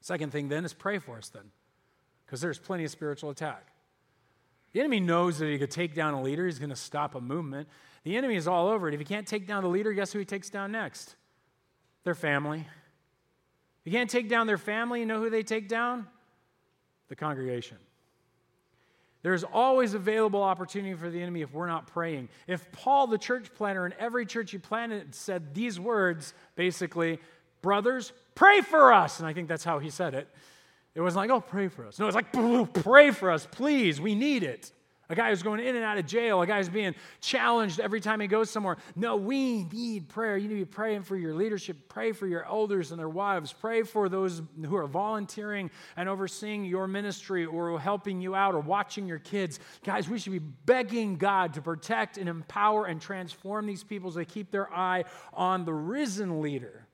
[0.00, 1.50] Second thing then is pray for us then,
[2.24, 3.71] because there's plenty of spiritual attack.
[4.72, 7.14] The enemy knows that if he could take down a leader, he's going to stop
[7.14, 7.68] a movement.
[8.04, 8.94] The enemy is all over it.
[8.94, 11.14] If he can't take down the leader, guess who he takes down next?
[12.04, 12.60] Their family.
[12.60, 16.06] If you can't take down their family, you know who they take down?
[17.08, 17.76] The congregation.
[19.22, 22.28] There's always available opportunity for the enemy if we're not praying.
[22.48, 27.20] If Paul, the church planter, in every church he planted said these words, basically,
[27.60, 29.20] brothers, pray for us.
[29.20, 30.28] And I think that's how he said it.
[30.94, 31.98] It wasn't like, oh, pray for us.
[31.98, 32.32] No, it's like,
[32.84, 34.00] pray for us, please.
[34.00, 34.72] We need it.
[35.08, 38.00] A guy who's going in and out of jail, a guy who's being challenged every
[38.00, 38.78] time he goes somewhere.
[38.96, 40.38] No, we need prayer.
[40.38, 41.76] You need to be praying for your leadership.
[41.90, 43.52] Pray for your elders and their wives.
[43.52, 48.60] Pray for those who are volunteering and overseeing your ministry or helping you out or
[48.60, 49.60] watching your kids.
[49.84, 54.18] Guys, we should be begging God to protect and empower and transform these people so
[54.18, 56.86] they keep their eye on the risen leader.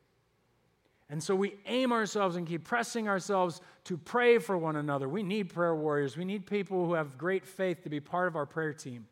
[1.10, 5.08] And so we aim ourselves and keep pressing ourselves to pray for one another.
[5.08, 6.16] We need prayer warriors.
[6.16, 9.06] We need people who have great faith to be part of our prayer team.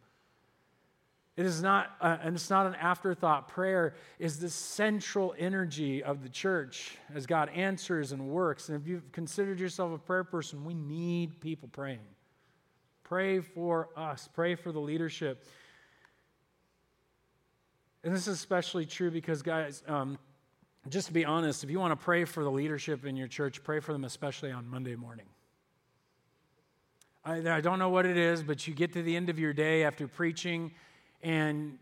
[1.37, 3.49] It is not, uh, and it's not an afterthought.
[3.49, 8.71] Prayer is the central energy of the church as God answers and works.
[8.71, 12.01] And if you've considered yourself a prayer person, we need people praying.
[13.05, 15.45] Pray for us, pray for the leadership.
[18.03, 20.19] And this is especially true because, guys, um,
[20.89, 23.63] just to be honest, if you want to pray for the leadership in your church,
[23.63, 25.27] pray for them especially on Monday morning.
[27.25, 29.53] I, I, don't know what it is, but you get to the end of your
[29.53, 30.73] day after preaching,
[31.23, 31.79] and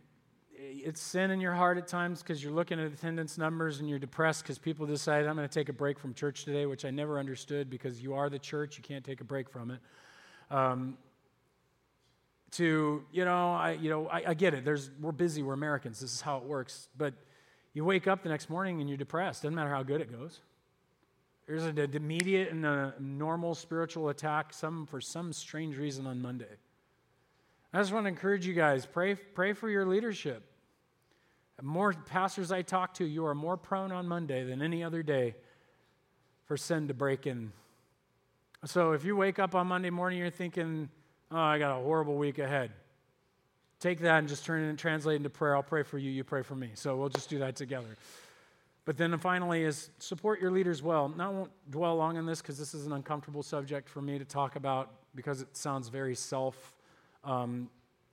[0.56, 3.98] it's sin in your heart at times because you're looking at attendance numbers and you're
[3.98, 6.90] depressed because people decide, I'm going to take a break from church today, which I
[6.90, 8.78] never understood because you are the church.
[8.78, 9.80] You can't take a break from it.
[10.50, 10.96] Um,
[12.52, 14.64] to, you know, I, you know, I, I get it.
[14.64, 15.42] There's, we're busy.
[15.42, 16.00] We're Americans.
[16.00, 16.88] This is how it works.
[16.96, 17.14] But
[17.74, 19.42] you wake up the next morning and you're depressed.
[19.42, 20.40] Doesn't matter how good it goes.
[21.46, 26.56] There's an immediate and a normal spiritual attack, some for some strange reason on Monday.
[27.72, 30.44] I just want to encourage you guys pray, pray for your leadership.
[31.60, 35.34] More pastors I talk to, you are more prone on Monday than any other day
[36.46, 37.52] for sin to break in.
[38.64, 40.88] So if you wake up on Monday morning, you're thinking,
[41.30, 42.70] oh, I got a horrible week ahead
[43.84, 45.54] take that and just turn it and translate it into prayer.
[45.54, 46.70] I'll pray for you, you pray for me.
[46.74, 47.96] So we'll just do that together.
[48.86, 51.10] But then finally is support your leaders well.
[51.10, 54.18] Now I won't dwell long on this because this is an uncomfortable subject for me
[54.18, 56.74] to talk about because it sounds very self
[57.24, 57.68] um,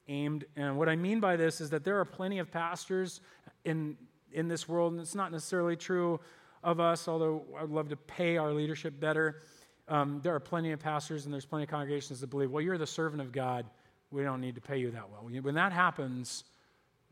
[0.10, 0.44] aimed.
[0.58, 3.22] And what I mean by this is that there are plenty of pastors
[3.64, 3.98] in
[4.34, 6.20] in this world, and it's not necessarily true
[6.64, 9.42] of us, although I'd love to pay our leadership better.
[9.88, 12.78] Um, there are plenty of pastors and there's plenty of congregations that believe, well, you're
[12.78, 13.66] the servant of God
[14.12, 15.22] we don't need to pay you that well.
[15.42, 16.44] When that happens,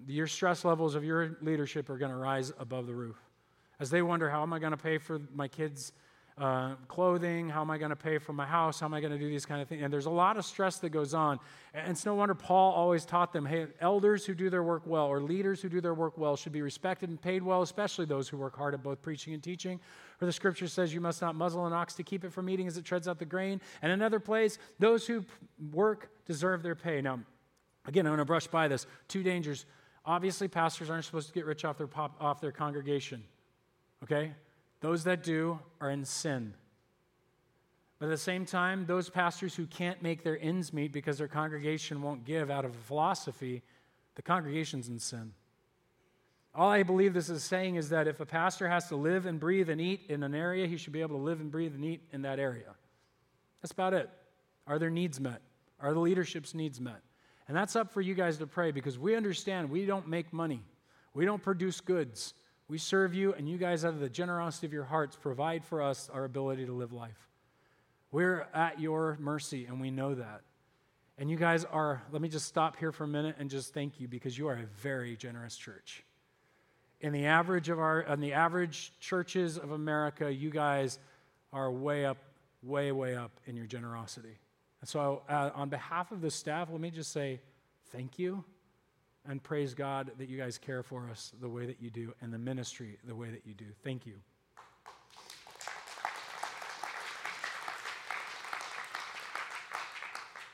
[0.08, 3.18] your stress levels of your leadership are going to rise above the roof.
[3.80, 5.94] As they wonder, how am I going to pay for my kids'
[6.40, 7.50] uh, clothing?
[7.50, 8.80] How am I going to pay for my house?
[8.80, 9.84] How am I going to do these kind of things?
[9.84, 11.40] And there's a lot of stress that goes on.
[11.74, 15.06] And it's no wonder Paul always taught them hey, elders who do their work well
[15.06, 18.30] or leaders who do their work well should be respected and paid well, especially those
[18.30, 19.80] who work hard at both preaching and teaching.
[20.18, 22.68] For the scripture says, You must not muzzle an ox to keep it from eating
[22.68, 23.60] as it treads out the grain.
[23.82, 25.26] And another place, those who
[25.72, 27.02] work deserve their pay.
[27.02, 27.20] Now,
[27.86, 28.88] again, I'm going to brush by this.
[29.08, 29.66] Two dangers.
[30.06, 33.24] Obviously, pastors aren't supposed to get rich off their, pop, off their congregation.
[34.04, 34.32] Okay?
[34.82, 36.54] Those that do are in sin.
[38.00, 41.28] But at the same time, those pastors who can't make their ends meet because their
[41.28, 43.62] congregation won't give out of a philosophy,
[44.16, 45.34] the congregation's in sin.
[46.56, 49.40] All I believe this is saying is that if a pastor has to live and
[49.40, 51.86] breathe and eat in an area, he should be able to live and breathe and
[51.86, 52.74] eat in that area.
[53.62, 54.10] That's about it.
[54.66, 55.42] Are their needs met?
[55.80, 57.02] Are the leadership's needs met?
[57.48, 60.62] And that's up for you guys to pray because we understand we don't make money,
[61.14, 62.34] we don't produce goods.
[62.70, 65.82] We serve you, and you guys, out of the generosity of your hearts, provide for
[65.82, 67.28] us our ability to live life.
[68.12, 70.42] We're at your mercy, and we know that.
[71.18, 74.00] And you guys are, let me just stop here for a minute and just thank
[74.00, 76.04] you because you are a very generous church.
[77.02, 81.00] In the average of our, in the average churches of America, you guys
[81.52, 82.18] are way up,
[82.62, 84.38] way, way up in your generosity.
[84.82, 87.42] And so, uh, on behalf of the staff, let me just say
[87.92, 88.44] thank you
[89.30, 92.34] and praise God that you guys care for us the way that you do and
[92.34, 93.66] the ministry the way that you do.
[93.84, 94.16] Thank you.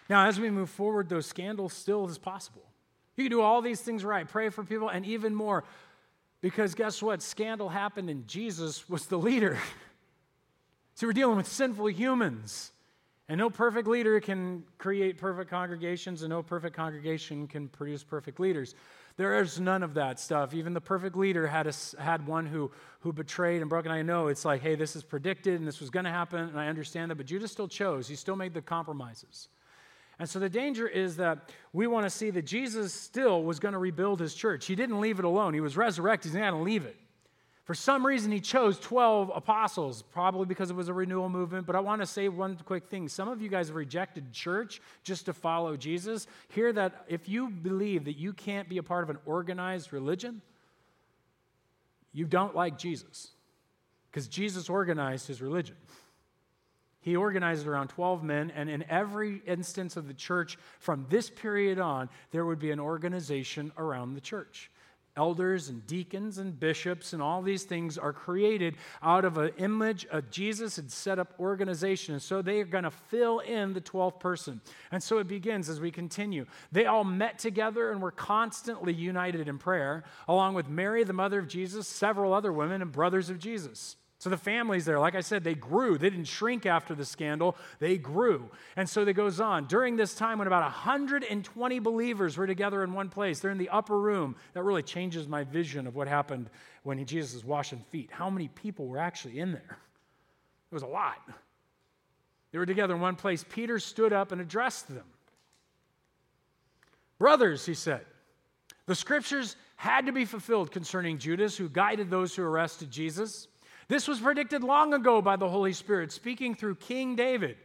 [0.10, 2.62] Now, as we move forward, those scandals still is possible.
[3.16, 5.64] You can do all these things right, pray for people, and even more.
[6.42, 7.24] Because guess what?
[7.24, 9.58] Scandal happened and Jesus was the leader.
[10.96, 12.72] See, we're dealing with sinful humans.
[13.28, 18.40] And no perfect leader can create perfect congregations, and no perfect congregation can produce perfect
[18.40, 18.76] leaders.
[19.18, 20.54] There is none of that stuff.
[20.54, 23.86] Even the perfect leader had, a, had one who, who betrayed and broke.
[23.86, 26.42] And I know it's like, hey, this is predicted and this was going to happen,
[26.42, 28.08] and I understand that, but Judas still chose.
[28.08, 29.48] He still made the compromises.
[30.20, 33.74] And so the danger is that we want to see that Jesus still was going
[33.74, 34.66] to rebuild his church.
[34.66, 36.98] He didn't leave it alone, he was resurrected, he's not going to leave it.
[37.66, 41.66] For some reason, he chose 12 apostles, probably because it was a renewal movement.
[41.66, 43.10] But I want to say one quick thing.
[43.10, 46.28] Some of you guys have rejected church just to follow Jesus.
[46.50, 50.44] Hear that if you believe that you can't be a part of an organized religion,
[52.14, 53.32] you don't like Jesus.
[54.12, 55.76] Because Jesus organized his religion.
[57.02, 61.80] He organized around 12 men, and in every instance of the church from this period
[61.80, 64.70] on, there would be an organization around the church
[65.18, 70.06] elders and deacons and bishops and all these things are created out of an image
[70.08, 72.14] of Jesus had set up organization.
[72.14, 74.62] And so they are going to fill in the 12th person.
[74.92, 76.46] And so it begins as we continue.
[76.72, 81.40] They all met together and were constantly united in prayer, along with Mary, the mother
[81.40, 83.96] of Jesus, several other women, and brothers of Jesus.
[84.26, 86.00] So the families there, like I said, they grew.
[86.00, 88.50] They didn't shrink after the scandal, they grew.
[88.76, 89.68] And so it goes on.
[89.68, 93.70] During this time, when about 120 believers were together in one place, they're in the
[93.70, 94.36] upper room.
[94.54, 96.50] That really changes my vision of what happened
[96.82, 98.10] when Jesus was washing feet.
[98.12, 99.78] How many people were actually in there?
[100.72, 101.22] It was a lot.
[102.52, 103.46] They were together in one place.
[103.48, 105.06] Peter stood up and addressed them.
[107.20, 108.02] Brothers, he said,
[108.88, 113.50] the scriptures had to be fulfilled concerning Judas, who guided those who arrested Jesus.
[113.88, 117.58] This was predicted long ago by the Holy Spirit, speaking through King David.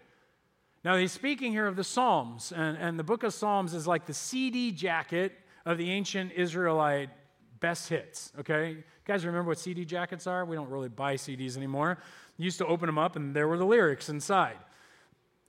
[0.85, 4.06] Now, he's speaking here of the Psalms, and, and the book of Psalms is like
[4.06, 5.33] the CD jacket
[5.66, 7.11] of the ancient Israelite
[7.61, 8.70] best hits, okay?
[8.70, 10.44] You guys remember what CD jackets are?
[10.44, 11.98] We don't really buy CDs anymore.
[12.38, 14.56] You used to open them up, and there were the lyrics inside.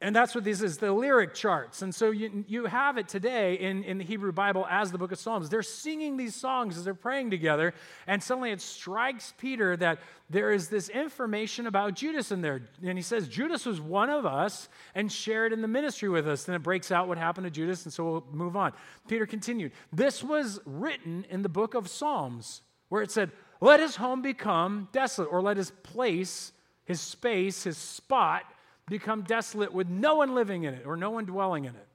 [0.03, 1.83] And that's what this is the lyric charts.
[1.83, 5.11] And so you, you have it today in, in the Hebrew Bible as the book
[5.11, 5.47] of Psalms.
[5.47, 7.75] They're singing these songs as they're praying together.
[8.07, 12.63] And suddenly it strikes Peter that there is this information about Judas in there.
[12.83, 16.45] And he says, Judas was one of us and shared in the ministry with us.
[16.45, 17.83] Then it breaks out what happened to Judas.
[17.85, 18.73] And so we'll move on.
[19.07, 19.71] Peter continued.
[19.93, 24.89] This was written in the book of Psalms where it said, Let his home become
[24.91, 26.53] desolate, or let his place,
[26.85, 28.43] his space, his spot,
[28.89, 31.87] become desolate with no one living in it or no one dwelling in it.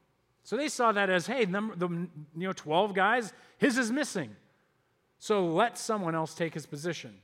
[0.45, 4.35] So they saw that as, hey, number, the you know, 12 guys, his is missing.
[5.19, 7.15] So let someone else take his position.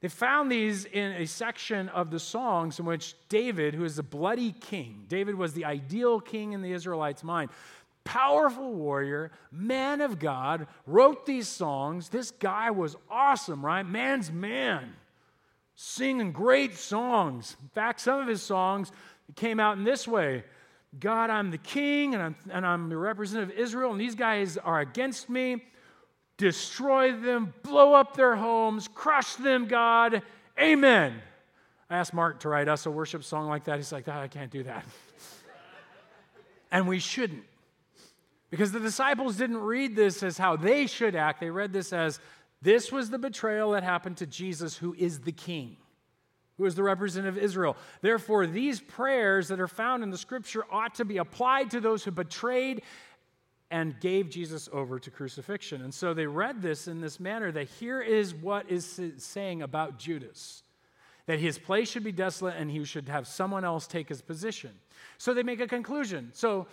[0.00, 4.02] They found these in a section of the songs in which David, who is the
[4.02, 7.50] bloody king, David was the ideal king in the Israelites' mind,
[8.04, 12.10] powerful warrior, man of God, wrote these songs.
[12.10, 13.82] This guy was awesome, right?
[13.82, 14.94] Man's man
[15.74, 17.56] singing great songs.
[17.62, 18.92] In fact, some of his songs
[19.34, 20.44] came out in this way
[21.00, 24.56] God, I'm the king, and I'm, and I'm the representative of Israel, and these guys
[24.56, 25.64] are against me.
[26.36, 30.22] Destroy them, blow up their homes, crush them, God.
[30.60, 31.14] Amen.
[31.90, 33.76] I asked Mark to write us a worship song like that.
[33.76, 34.84] He's like, oh, I can't do that.
[36.72, 37.44] and we shouldn't.
[38.50, 41.40] Because the disciples didn't read this as how they should act.
[41.40, 42.20] They read this as
[42.64, 45.76] this was the betrayal that happened to Jesus, who is the king,
[46.56, 47.76] who is the representative of Israel.
[48.00, 52.02] Therefore, these prayers that are found in the scripture ought to be applied to those
[52.02, 52.82] who betrayed
[53.70, 55.82] and gave Jesus over to crucifixion.
[55.82, 59.98] And so they read this in this manner that here is what is saying about
[59.98, 60.64] Judas
[61.26, 64.70] that his place should be desolate and he should have someone else take his position.
[65.18, 66.30] So they make a conclusion.
[66.34, 66.66] So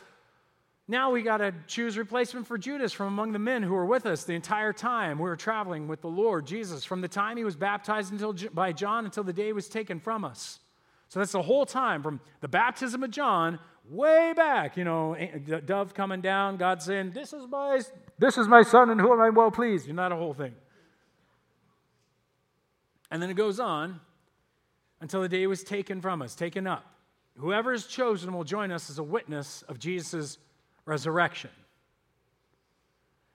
[0.92, 4.06] now we got to choose replacement for Judas from among the men who were with
[4.06, 7.44] us the entire time we were traveling with the Lord Jesus, from the time he
[7.44, 10.60] was baptized until, by John until the day he was taken from us.
[11.08, 15.18] So that's the whole time from the baptism of John way back, you know,
[15.66, 17.82] dove coming down, God saying, "This is my
[18.20, 20.54] this is my son in whom I'm well pleased." You know, not a whole thing.
[23.10, 24.00] And then it goes on
[25.02, 26.86] until the day was taken from us, taken up.
[27.38, 30.38] Whoever is chosen will join us as a witness of Jesus'
[30.92, 31.50] resurrection.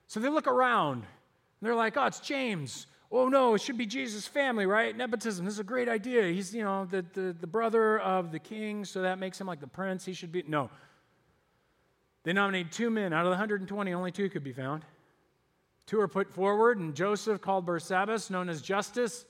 [0.05, 1.03] So they look around and
[1.63, 2.85] they're like, oh, it's James.
[3.11, 4.95] Oh, no, it should be Jesus' family, right?
[4.95, 5.43] Nepotism.
[5.43, 6.27] This is a great idea.
[6.27, 9.59] He's, you know, the, the, the brother of the king, so that makes him like
[9.59, 10.05] the prince.
[10.05, 10.43] He should be.
[10.47, 10.69] No.
[12.23, 13.11] They nominated two men.
[13.11, 14.85] Out of the 120, only two could be found.
[15.87, 19.25] Two are put forward, and Joseph, called Barsabbas, known as Justus,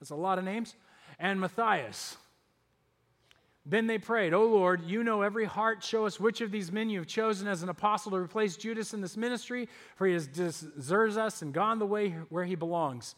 [0.00, 0.74] that's a lot of names,
[1.20, 2.16] and Matthias.
[3.64, 5.84] Then they prayed, O Lord, you know every heart.
[5.84, 8.92] Show us which of these men you have chosen as an apostle to replace Judas
[8.92, 13.14] in this ministry, for he has deserted us and gone the way where he belongs.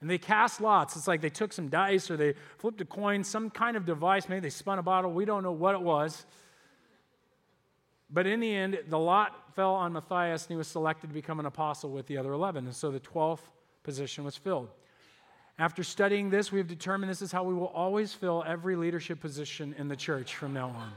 [0.00, 0.96] And they cast lots.
[0.96, 4.28] It's like they took some dice or they flipped a coin, some kind of device.
[4.28, 5.12] Maybe they spun a bottle.
[5.12, 6.24] We don't know what it was.
[8.10, 11.38] But in the end, the lot fell on Matthias, and he was selected to become
[11.38, 12.66] an apostle with the other 11.
[12.66, 13.40] And so the 12th
[13.82, 14.70] position was filled.
[15.62, 19.20] After studying this, we have determined this is how we will always fill every leadership
[19.20, 20.92] position in the church from now on.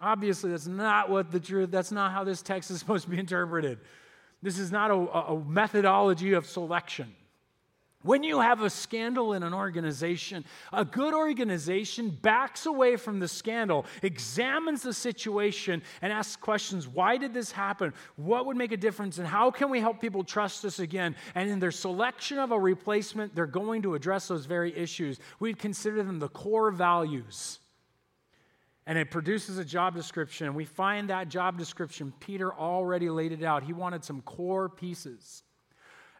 [0.00, 3.18] Obviously, that's not what the truth, that's not how this text is supposed to be
[3.18, 3.78] interpreted.
[4.42, 7.14] This is not a, a methodology of selection.
[8.04, 10.44] When you have a scandal in an organization,
[10.74, 17.16] a good organization backs away from the scandal, examines the situation, and asks questions why
[17.16, 17.94] did this happen?
[18.16, 19.16] What would make a difference?
[19.16, 21.16] And how can we help people trust us again?
[21.34, 25.18] And in their selection of a replacement, they're going to address those very issues.
[25.40, 27.58] We'd consider them the core values.
[28.86, 30.52] And it produces a job description.
[30.52, 33.62] We find that job description, Peter already laid it out.
[33.62, 35.42] He wanted some core pieces.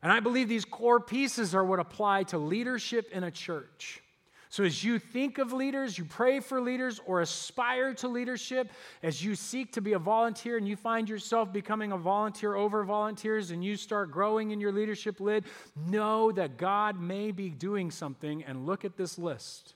[0.05, 4.03] And I believe these core pieces are what apply to leadership in a church.
[4.51, 8.71] So, as you think of leaders, you pray for leaders, or aspire to leadership,
[9.03, 12.85] as you seek to be a volunteer and you find yourself becoming a volunteer over
[12.85, 15.45] volunteers and you start growing in your leadership lid,
[15.89, 19.75] know that God may be doing something and look at this list.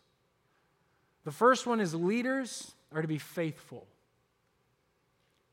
[1.25, 3.87] The first one is leaders are to be faithful.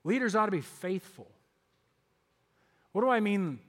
[0.04, 1.28] Leaders ought to be faithful.
[2.92, 3.60] What do I mean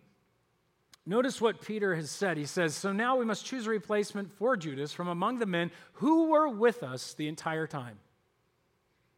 [1.09, 2.37] Notice what Peter has said.
[2.37, 5.71] He says, So now we must choose a replacement for Judas from among the men
[5.95, 7.99] who were with us the entire time.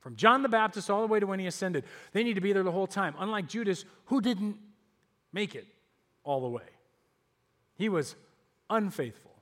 [0.01, 1.85] From John the Baptist all the way to when he ascended.
[2.13, 4.59] They need to be there the whole time, unlike Judas, who didn't
[5.33, 5.67] make it
[6.25, 6.63] all the way.
[7.77, 8.15] He was
[8.69, 9.33] unfaithful.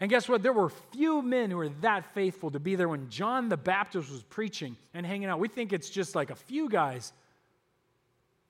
[0.00, 0.42] And guess what?
[0.42, 4.10] There were few men who were that faithful to be there when John the Baptist
[4.10, 5.40] was preaching and hanging out.
[5.40, 7.12] We think it's just like a few guys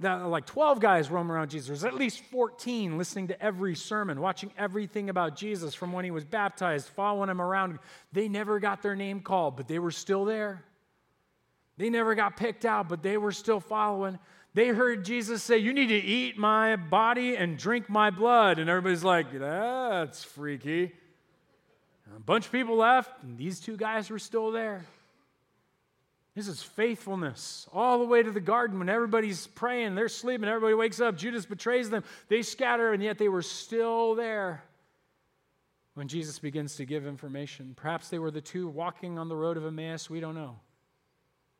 [0.01, 1.69] that like 12 guys roam around Jesus.
[1.69, 6.11] There's at least 14 listening to every sermon, watching everything about Jesus from when he
[6.11, 7.79] was baptized, following him around.
[8.13, 10.65] They never got their name called, but they were still there.
[11.77, 14.19] They never got picked out, but they were still following.
[14.55, 18.59] They heard Jesus say, You need to eat my body and drink my blood.
[18.59, 20.93] And everybody's like, That's freaky.
[22.15, 24.85] A bunch of people left, and these two guys were still there.
[26.35, 30.75] This is faithfulness all the way to the garden when everybody's praying, they're sleeping, everybody
[30.75, 31.17] wakes up.
[31.17, 34.65] Judas betrays them, they scatter, and yet they were still there
[35.95, 37.75] when Jesus begins to give information.
[37.77, 40.57] Perhaps they were the two walking on the road of Emmaus, we don't know.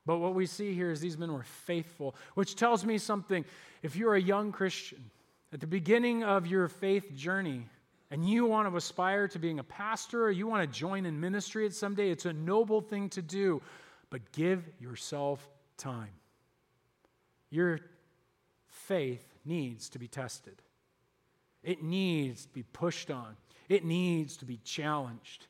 [0.07, 3.45] But what we see here is these men were faithful, which tells me something.
[3.83, 5.11] If you're a young Christian,
[5.53, 7.67] at the beginning of your faith journey,
[8.11, 11.19] and you want to aspire to being a pastor or you want to join in
[11.19, 13.63] ministry at some day, it's a noble thing to do
[14.15, 15.45] but give yourself
[15.77, 16.13] time.
[17.51, 17.81] Your
[18.69, 20.63] faith needs to be tested,
[21.65, 23.37] it needs to be pushed on,
[23.69, 25.49] it needs to be challenged.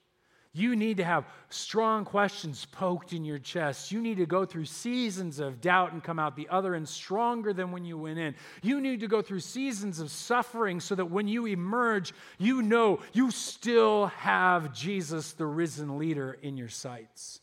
[0.54, 3.92] You need to have strong questions poked in your chest.
[3.92, 7.52] You need to go through seasons of doubt and come out the other end stronger
[7.52, 8.34] than when you went in.
[8.62, 13.00] You need to go through seasons of suffering so that when you emerge, you know
[13.12, 17.40] you still have Jesus, the risen leader, in your sights.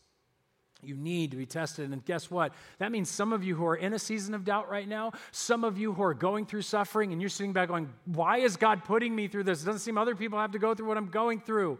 [0.82, 1.90] You need to be tested.
[1.90, 2.52] And guess what?
[2.78, 5.62] That means some of you who are in a season of doubt right now, some
[5.62, 8.84] of you who are going through suffering, and you're sitting back going, Why is God
[8.84, 9.62] putting me through this?
[9.62, 11.78] It doesn't seem other people have to go through what I'm going through.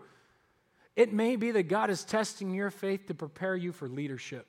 [0.94, 4.46] It may be that God is testing your faith to prepare you for leadership.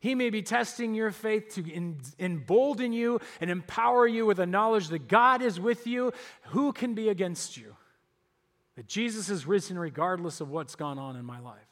[0.00, 4.88] He may be testing your faith to embolden you and empower you with a knowledge
[4.88, 6.12] that God is with you.
[6.48, 7.76] Who can be against you?
[8.76, 11.69] That Jesus is risen regardless of what's gone on in my life.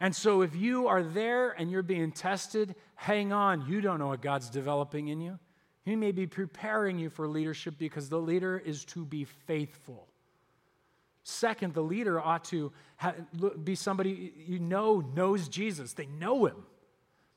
[0.00, 3.66] And so, if you are there and you're being tested, hang on.
[3.68, 5.38] You don't know what God's developing in you.
[5.84, 10.08] He may be preparing you for leadership because the leader is to be faithful.
[11.22, 12.72] Second, the leader ought to
[13.62, 15.92] be somebody you know knows Jesus.
[15.92, 16.64] They know him.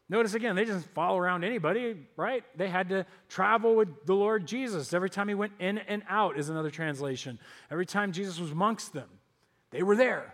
[0.10, 2.43] Notice again, they didn't follow around anybody, right?
[2.55, 4.93] They had to travel with the Lord Jesus.
[4.93, 7.39] Every time he went in and out, is another translation.
[7.70, 9.10] Every time Jesus was amongst them,
[9.72, 10.34] they were there.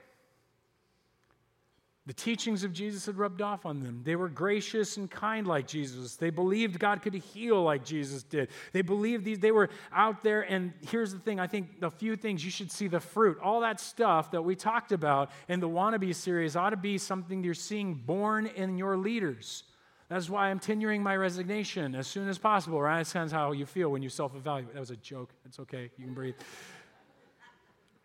[2.05, 4.01] The teachings of Jesus had rubbed off on them.
[4.03, 6.17] They were gracious and kind like Jesus.
[6.17, 8.49] They believed God could heal like Jesus did.
[8.73, 10.41] They believed these, they were out there.
[10.41, 13.37] And here's the thing I think a few things you should see the fruit.
[13.41, 17.41] All that stuff that we talked about in the Wannabe series ought to be something
[17.41, 19.63] you're seeing born in your leaders.
[20.09, 22.97] That's why I'm tendering my resignation as soon as possible, right?
[22.97, 24.73] That sounds how you feel when you self evaluate.
[24.73, 25.29] That was a joke.
[25.45, 25.89] It's okay.
[25.97, 26.35] You can breathe.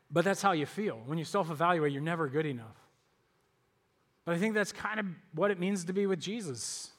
[0.09, 1.03] But that's how you feel.
[1.05, 2.88] When you self evaluate, you're never good enough.
[4.29, 6.91] But I think that's kind of what it means to be with Jesus.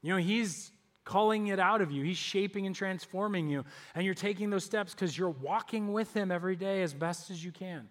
[0.00, 0.70] You know, He's
[1.02, 3.64] calling it out of you, He's shaping and transforming you.
[3.96, 7.44] And you're taking those steps because you're walking with Him every day as best as
[7.44, 7.88] you can.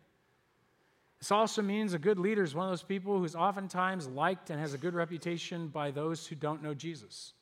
[1.19, 4.57] This also means a good leader is one of those people who's oftentimes liked and
[4.57, 7.33] has a good reputation by those who don't know Jesus.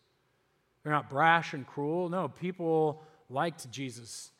[0.81, 2.09] They're not brash and cruel.
[2.09, 4.31] No, people liked Jesus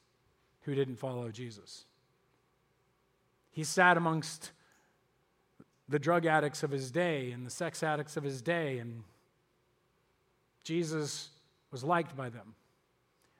[0.61, 1.85] who didn't follow Jesus.
[3.51, 4.53] He sat amongst
[5.89, 9.03] the drug addicts of his day and the sex addicts of his day, and
[10.63, 11.29] Jesus
[11.71, 12.55] was liked by them.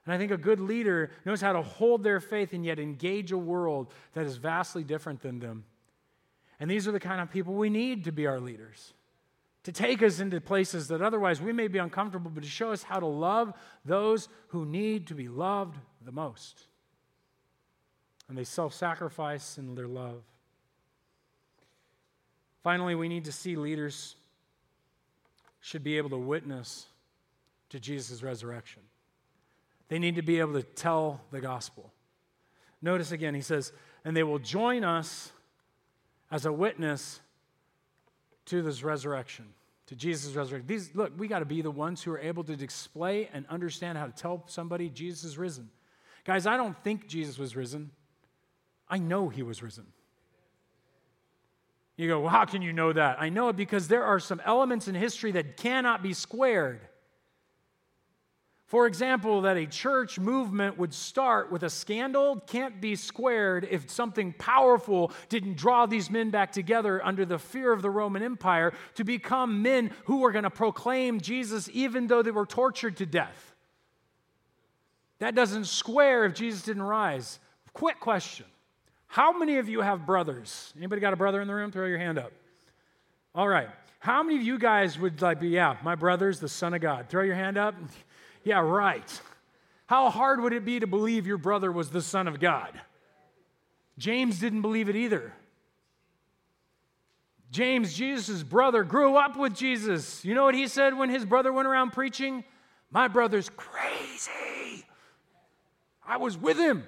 [0.06, 3.32] And I think a good leader knows how to hold their faith and yet engage
[3.32, 5.66] a world that is vastly different than them.
[6.60, 8.94] And these are the kind of people we need to be our leaders,
[9.64, 12.82] to take us into places that otherwise we may be uncomfortable, but to show us
[12.82, 13.54] how to love
[13.86, 16.66] those who need to be loved the most.
[18.28, 20.24] And they self sacrifice in their love.
[22.64, 24.16] Finally, we need to see leaders
[25.62, 26.88] should be able to witness
[27.70, 28.82] to Jesus' resurrection.
[29.88, 31.92] They need to be able to tell the gospel.
[32.82, 33.72] Notice again, he says,
[34.06, 35.32] and they will join us
[36.32, 37.20] as a witness
[38.46, 39.46] to this resurrection,
[39.88, 40.68] to Jesus' resurrection.
[40.68, 43.98] These, look, we got to be the ones who are able to display and understand
[43.98, 45.70] how to tell somebody Jesus is risen.
[46.24, 47.92] Guys, I don't think Jesus was risen.
[48.88, 49.86] I know he was risen.
[52.00, 53.18] You go, well, how can you know that?
[53.20, 56.80] I know it because there are some elements in history that cannot be squared.
[58.68, 63.90] For example, that a church movement would start with a scandal can't be squared if
[63.90, 68.72] something powerful didn't draw these men back together under the fear of the Roman Empire
[68.96, 73.06] to become men who were going to proclaim Jesus even though they were tortured to
[73.06, 73.54] death.
[75.18, 77.40] That doesn't square if Jesus didn't rise.
[77.74, 78.46] Quick question
[79.10, 80.72] how many of you have brothers?
[80.78, 81.72] Anybody got a brother in the room?
[81.72, 82.32] Throw your hand up.
[83.34, 83.68] All right.
[83.98, 87.10] How many of you guys would like be, yeah, my brother's the Son of God?
[87.10, 87.76] Throw your hand up.
[88.46, 89.22] Yeah, right.
[89.86, 92.72] How hard would it be to believe your brother was the Son of God?
[93.98, 95.34] James didn't believe it either.
[97.52, 100.24] James, Jesus' brother, grew up with Jesus.
[100.24, 102.46] You know what he said when his brother went around preaching?
[102.92, 104.86] My brother's crazy.
[106.08, 106.86] I was with him,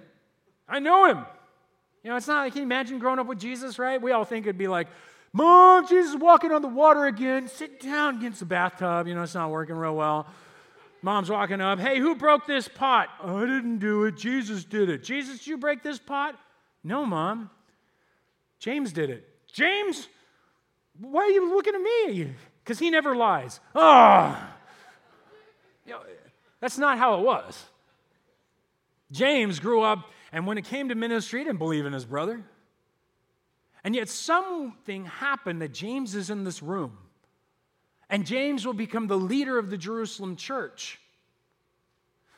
[0.70, 1.26] I know him.
[2.04, 4.02] You know, it's not, like, can you imagine growing up with Jesus, right?
[4.02, 4.88] We all think it'd be like,
[5.34, 7.47] Mom, Jesus walking on the water again.
[7.47, 9.08] Sit down against the bathtub.
[9.08, 10.28] You know, it's not working real well.
[11.02, 11.80] Mom's walking up.
[11.80, 13.10] Hey, who broke this pot?
[13.24, 14.18] I didn't do it.
[14.18, 15.04] Jesus did it.
[15.04, 16.38] Jesus, did you break this pot?
[16.84, 17.49] No, Mom.
[18.60, 19.28] James did it.
[19.52, 20.08] James?
[20.99, 22.34] Why are you looking at me?
[22.64, 23.60] Because he never lies.
[23.76, 24.49] Ah!
[24.49, 24.58] Oh.
[25.86, 26.02] You know,
[26.60, 27.64] that's not how it was.
[29.12, 32.42] James grew up and when it came to ministry, he didn't believe in his brother.
[33.84, 36.98] And yet something happened that James is in this room.
[38.10, 41.00] And James will become the leader of the Jerusalem church.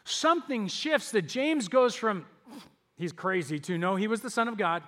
[0.06, 2.26] Something shifts that James goes from,
[2.96, 4.84] he's crazy, to no, he was the Son of God.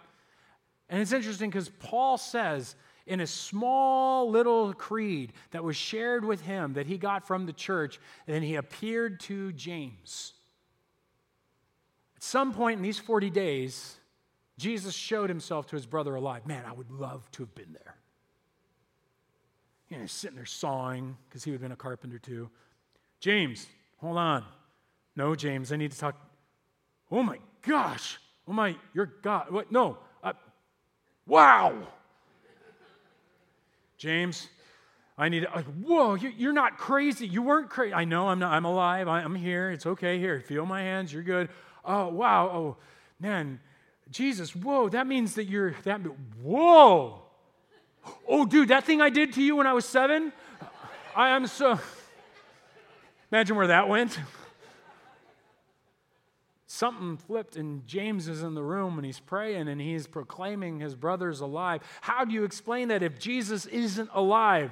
[0.90, 2.76] And it's interesting because Paul says
[3.08, 7.54] in a small little creed that was shared with him that he got from the
[7.54, 10.34] church, and he appeared to James
[12.26, 13.98] some point in these 40 days,
[14.58, 16.48] Jesus showed himself to his brother alive.
[16.48, 17.96] Man, I would love to have been there.
[19.90, 22.50] You know, sitting there sawing because he would have been a carpenter too.
[23.20, 23.68] James,
[23.98, 24.44] hold on.
[25.16, 26.16] No, James, I need to talk.
[27.12, 28.20] Oh my gosh.
[28.48, 29.52] Oh my, you're God.
[29.52, 29.72] What?
[29.72, 29.98] No.
[30.24, 30.34] Uh,
[31.28, 31.76] wow.
[33.98, 34.50] James,
[35.18, 37.28] I need to, like, whoa, you're not crazy.
[37.28, 37.94] You weren't crazy.
[37.94, 39.08] I know I'm not, I'm alive.
[39.08, 39.72] I'm here.
[39.72, 40.20] It's okay.
[40.20, 41.14] Here, feel my hands.
[41.14, 41.50] You're good
[41.86, 42.78] oh, wow, oh,
[43.20, 43.60] man,
[44.12, 46.02] Jesus, whoa, that means that you're, that,
[46.42, 47.22] whoa.
[48.28, 50.32] Oh, dude, that thing I did to you when I was seven,
[51.16, 51.80] I am so,
[53.32, 54.20] imagine where that went.
[56.68, 60.94] Something flipped, and James is in the room and he's praying and he's proclaiming his
[60.94, 61.82] brother's alive.
[62.02, 64.72] How do you explain that if Jesus isn't alive?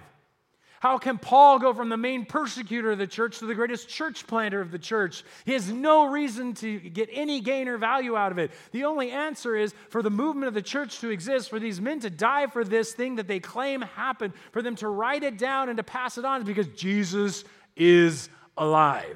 [0.84, 4.28] How can Paul go from the main persecutor of the church to the greatest church
[4.28, 5.24] planter of the church?
[5.46, 8.52] He has no reason to get any gain or value out of it.
[8.74, 12.02] The only answer is for the movement of the church to exist, for these men
[12.02, 15.70] to die for this thing that they claim happened, for them to write it down
[15.70, 17.46] and to pass it on, because Jesus
[17.78, 18.28] is
[18.58, 19.16] alive.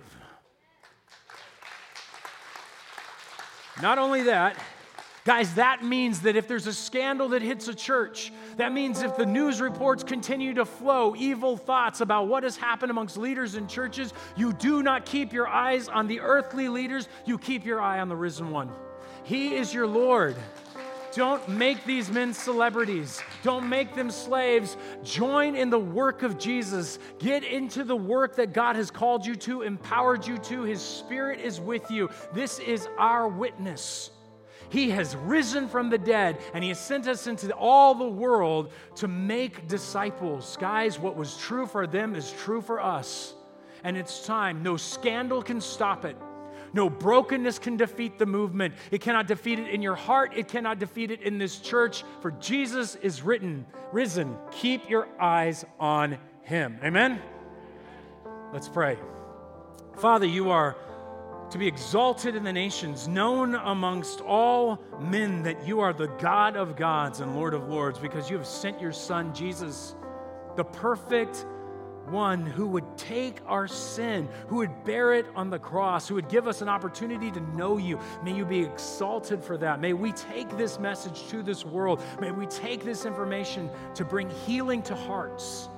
[3.82, 4.56] Not only that,
[5.28, 9.18] Guys, that means that if there's a scandal that hits a church, that means if
[9.18, 13.68] the news reports continue to flow evil thoughts about what has happened amongst leaders in
[13.68, 18.00] churches, you do not keep your eyes on the earthly leaders, you keep your eye
[18.00, 18.72] on the risen one.
[19.26, 20.38] He is your Lord.
[21.12, 23.22] Don't make these men celebrities.
[23.44, 24.78] Don't make them slaves.
[25.04, 27.00] Join in the work of Jesus.
[27.20, 30.62] Get into the work that God has called you to, empowered you to.
[30.62, 32.10] His Spirit is with you.
[32.32, 34.12] This is our witness.
[34.70, 38.72] He has risen from the dead and He has sent us into all the world
[38.96, 40.58] to make disciples.
[40.60, 43.34] Guys, what was true for them is true for us.
[43.84, 44.64] And it's time.
[44.64, 46.18] No scandal can stop it.
[46.74, 48.74] No brokenness can defeat the movement.
[48.92, 50.34] It cannot defeat it in your heart.
[50.36, 52.04] It cannot defeat it in this church.
[52.22, 54.36] For Jesus is written, risen.
[54.52, 56.80] Keep your eyes on Him.
[56.84, 57.22] Amen?
[58.54, 58.98] Let's pray.
[59.98, 60.76] Father, you are
[61.52, 66.56] to be exalted in the nations, known amongst all men that you are the God
[66.56, 69.96] of gods and Lord of lords, because you have sent your Son, Jesus,
[70.56, 71.46] the perfect
[72.10, 76.30] one who would take our sin, who would bear it on the cross, who would
[76.30, 78.00] give us an opportunity to know you.
[78.24, 79.80] May you be exalted for that.
[79.80, 82.02] May we take this message to this world.
[82.20, 85.70] May we take this information to bring healing to hearts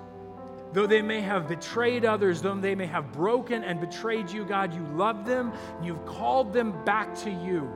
[0.72, 4.74] Though they may have betrayed others, though they may have broken and betrayed you, God,
[4.74, 5.52] you love them.
[5.82, 7.70] You've called them back to you.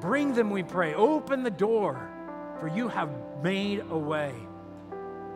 [0.00, 0.94] Bring them, we pray.
[0.94, 2.08] Open the door,
[2.60, 3.10] for you have
[3.42, 4.32] made a way.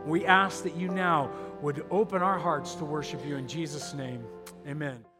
[0.06, 4.24] We ask that you now would open our hearts to worship you in Jesus' name.
[4.66, 5.11] Amen.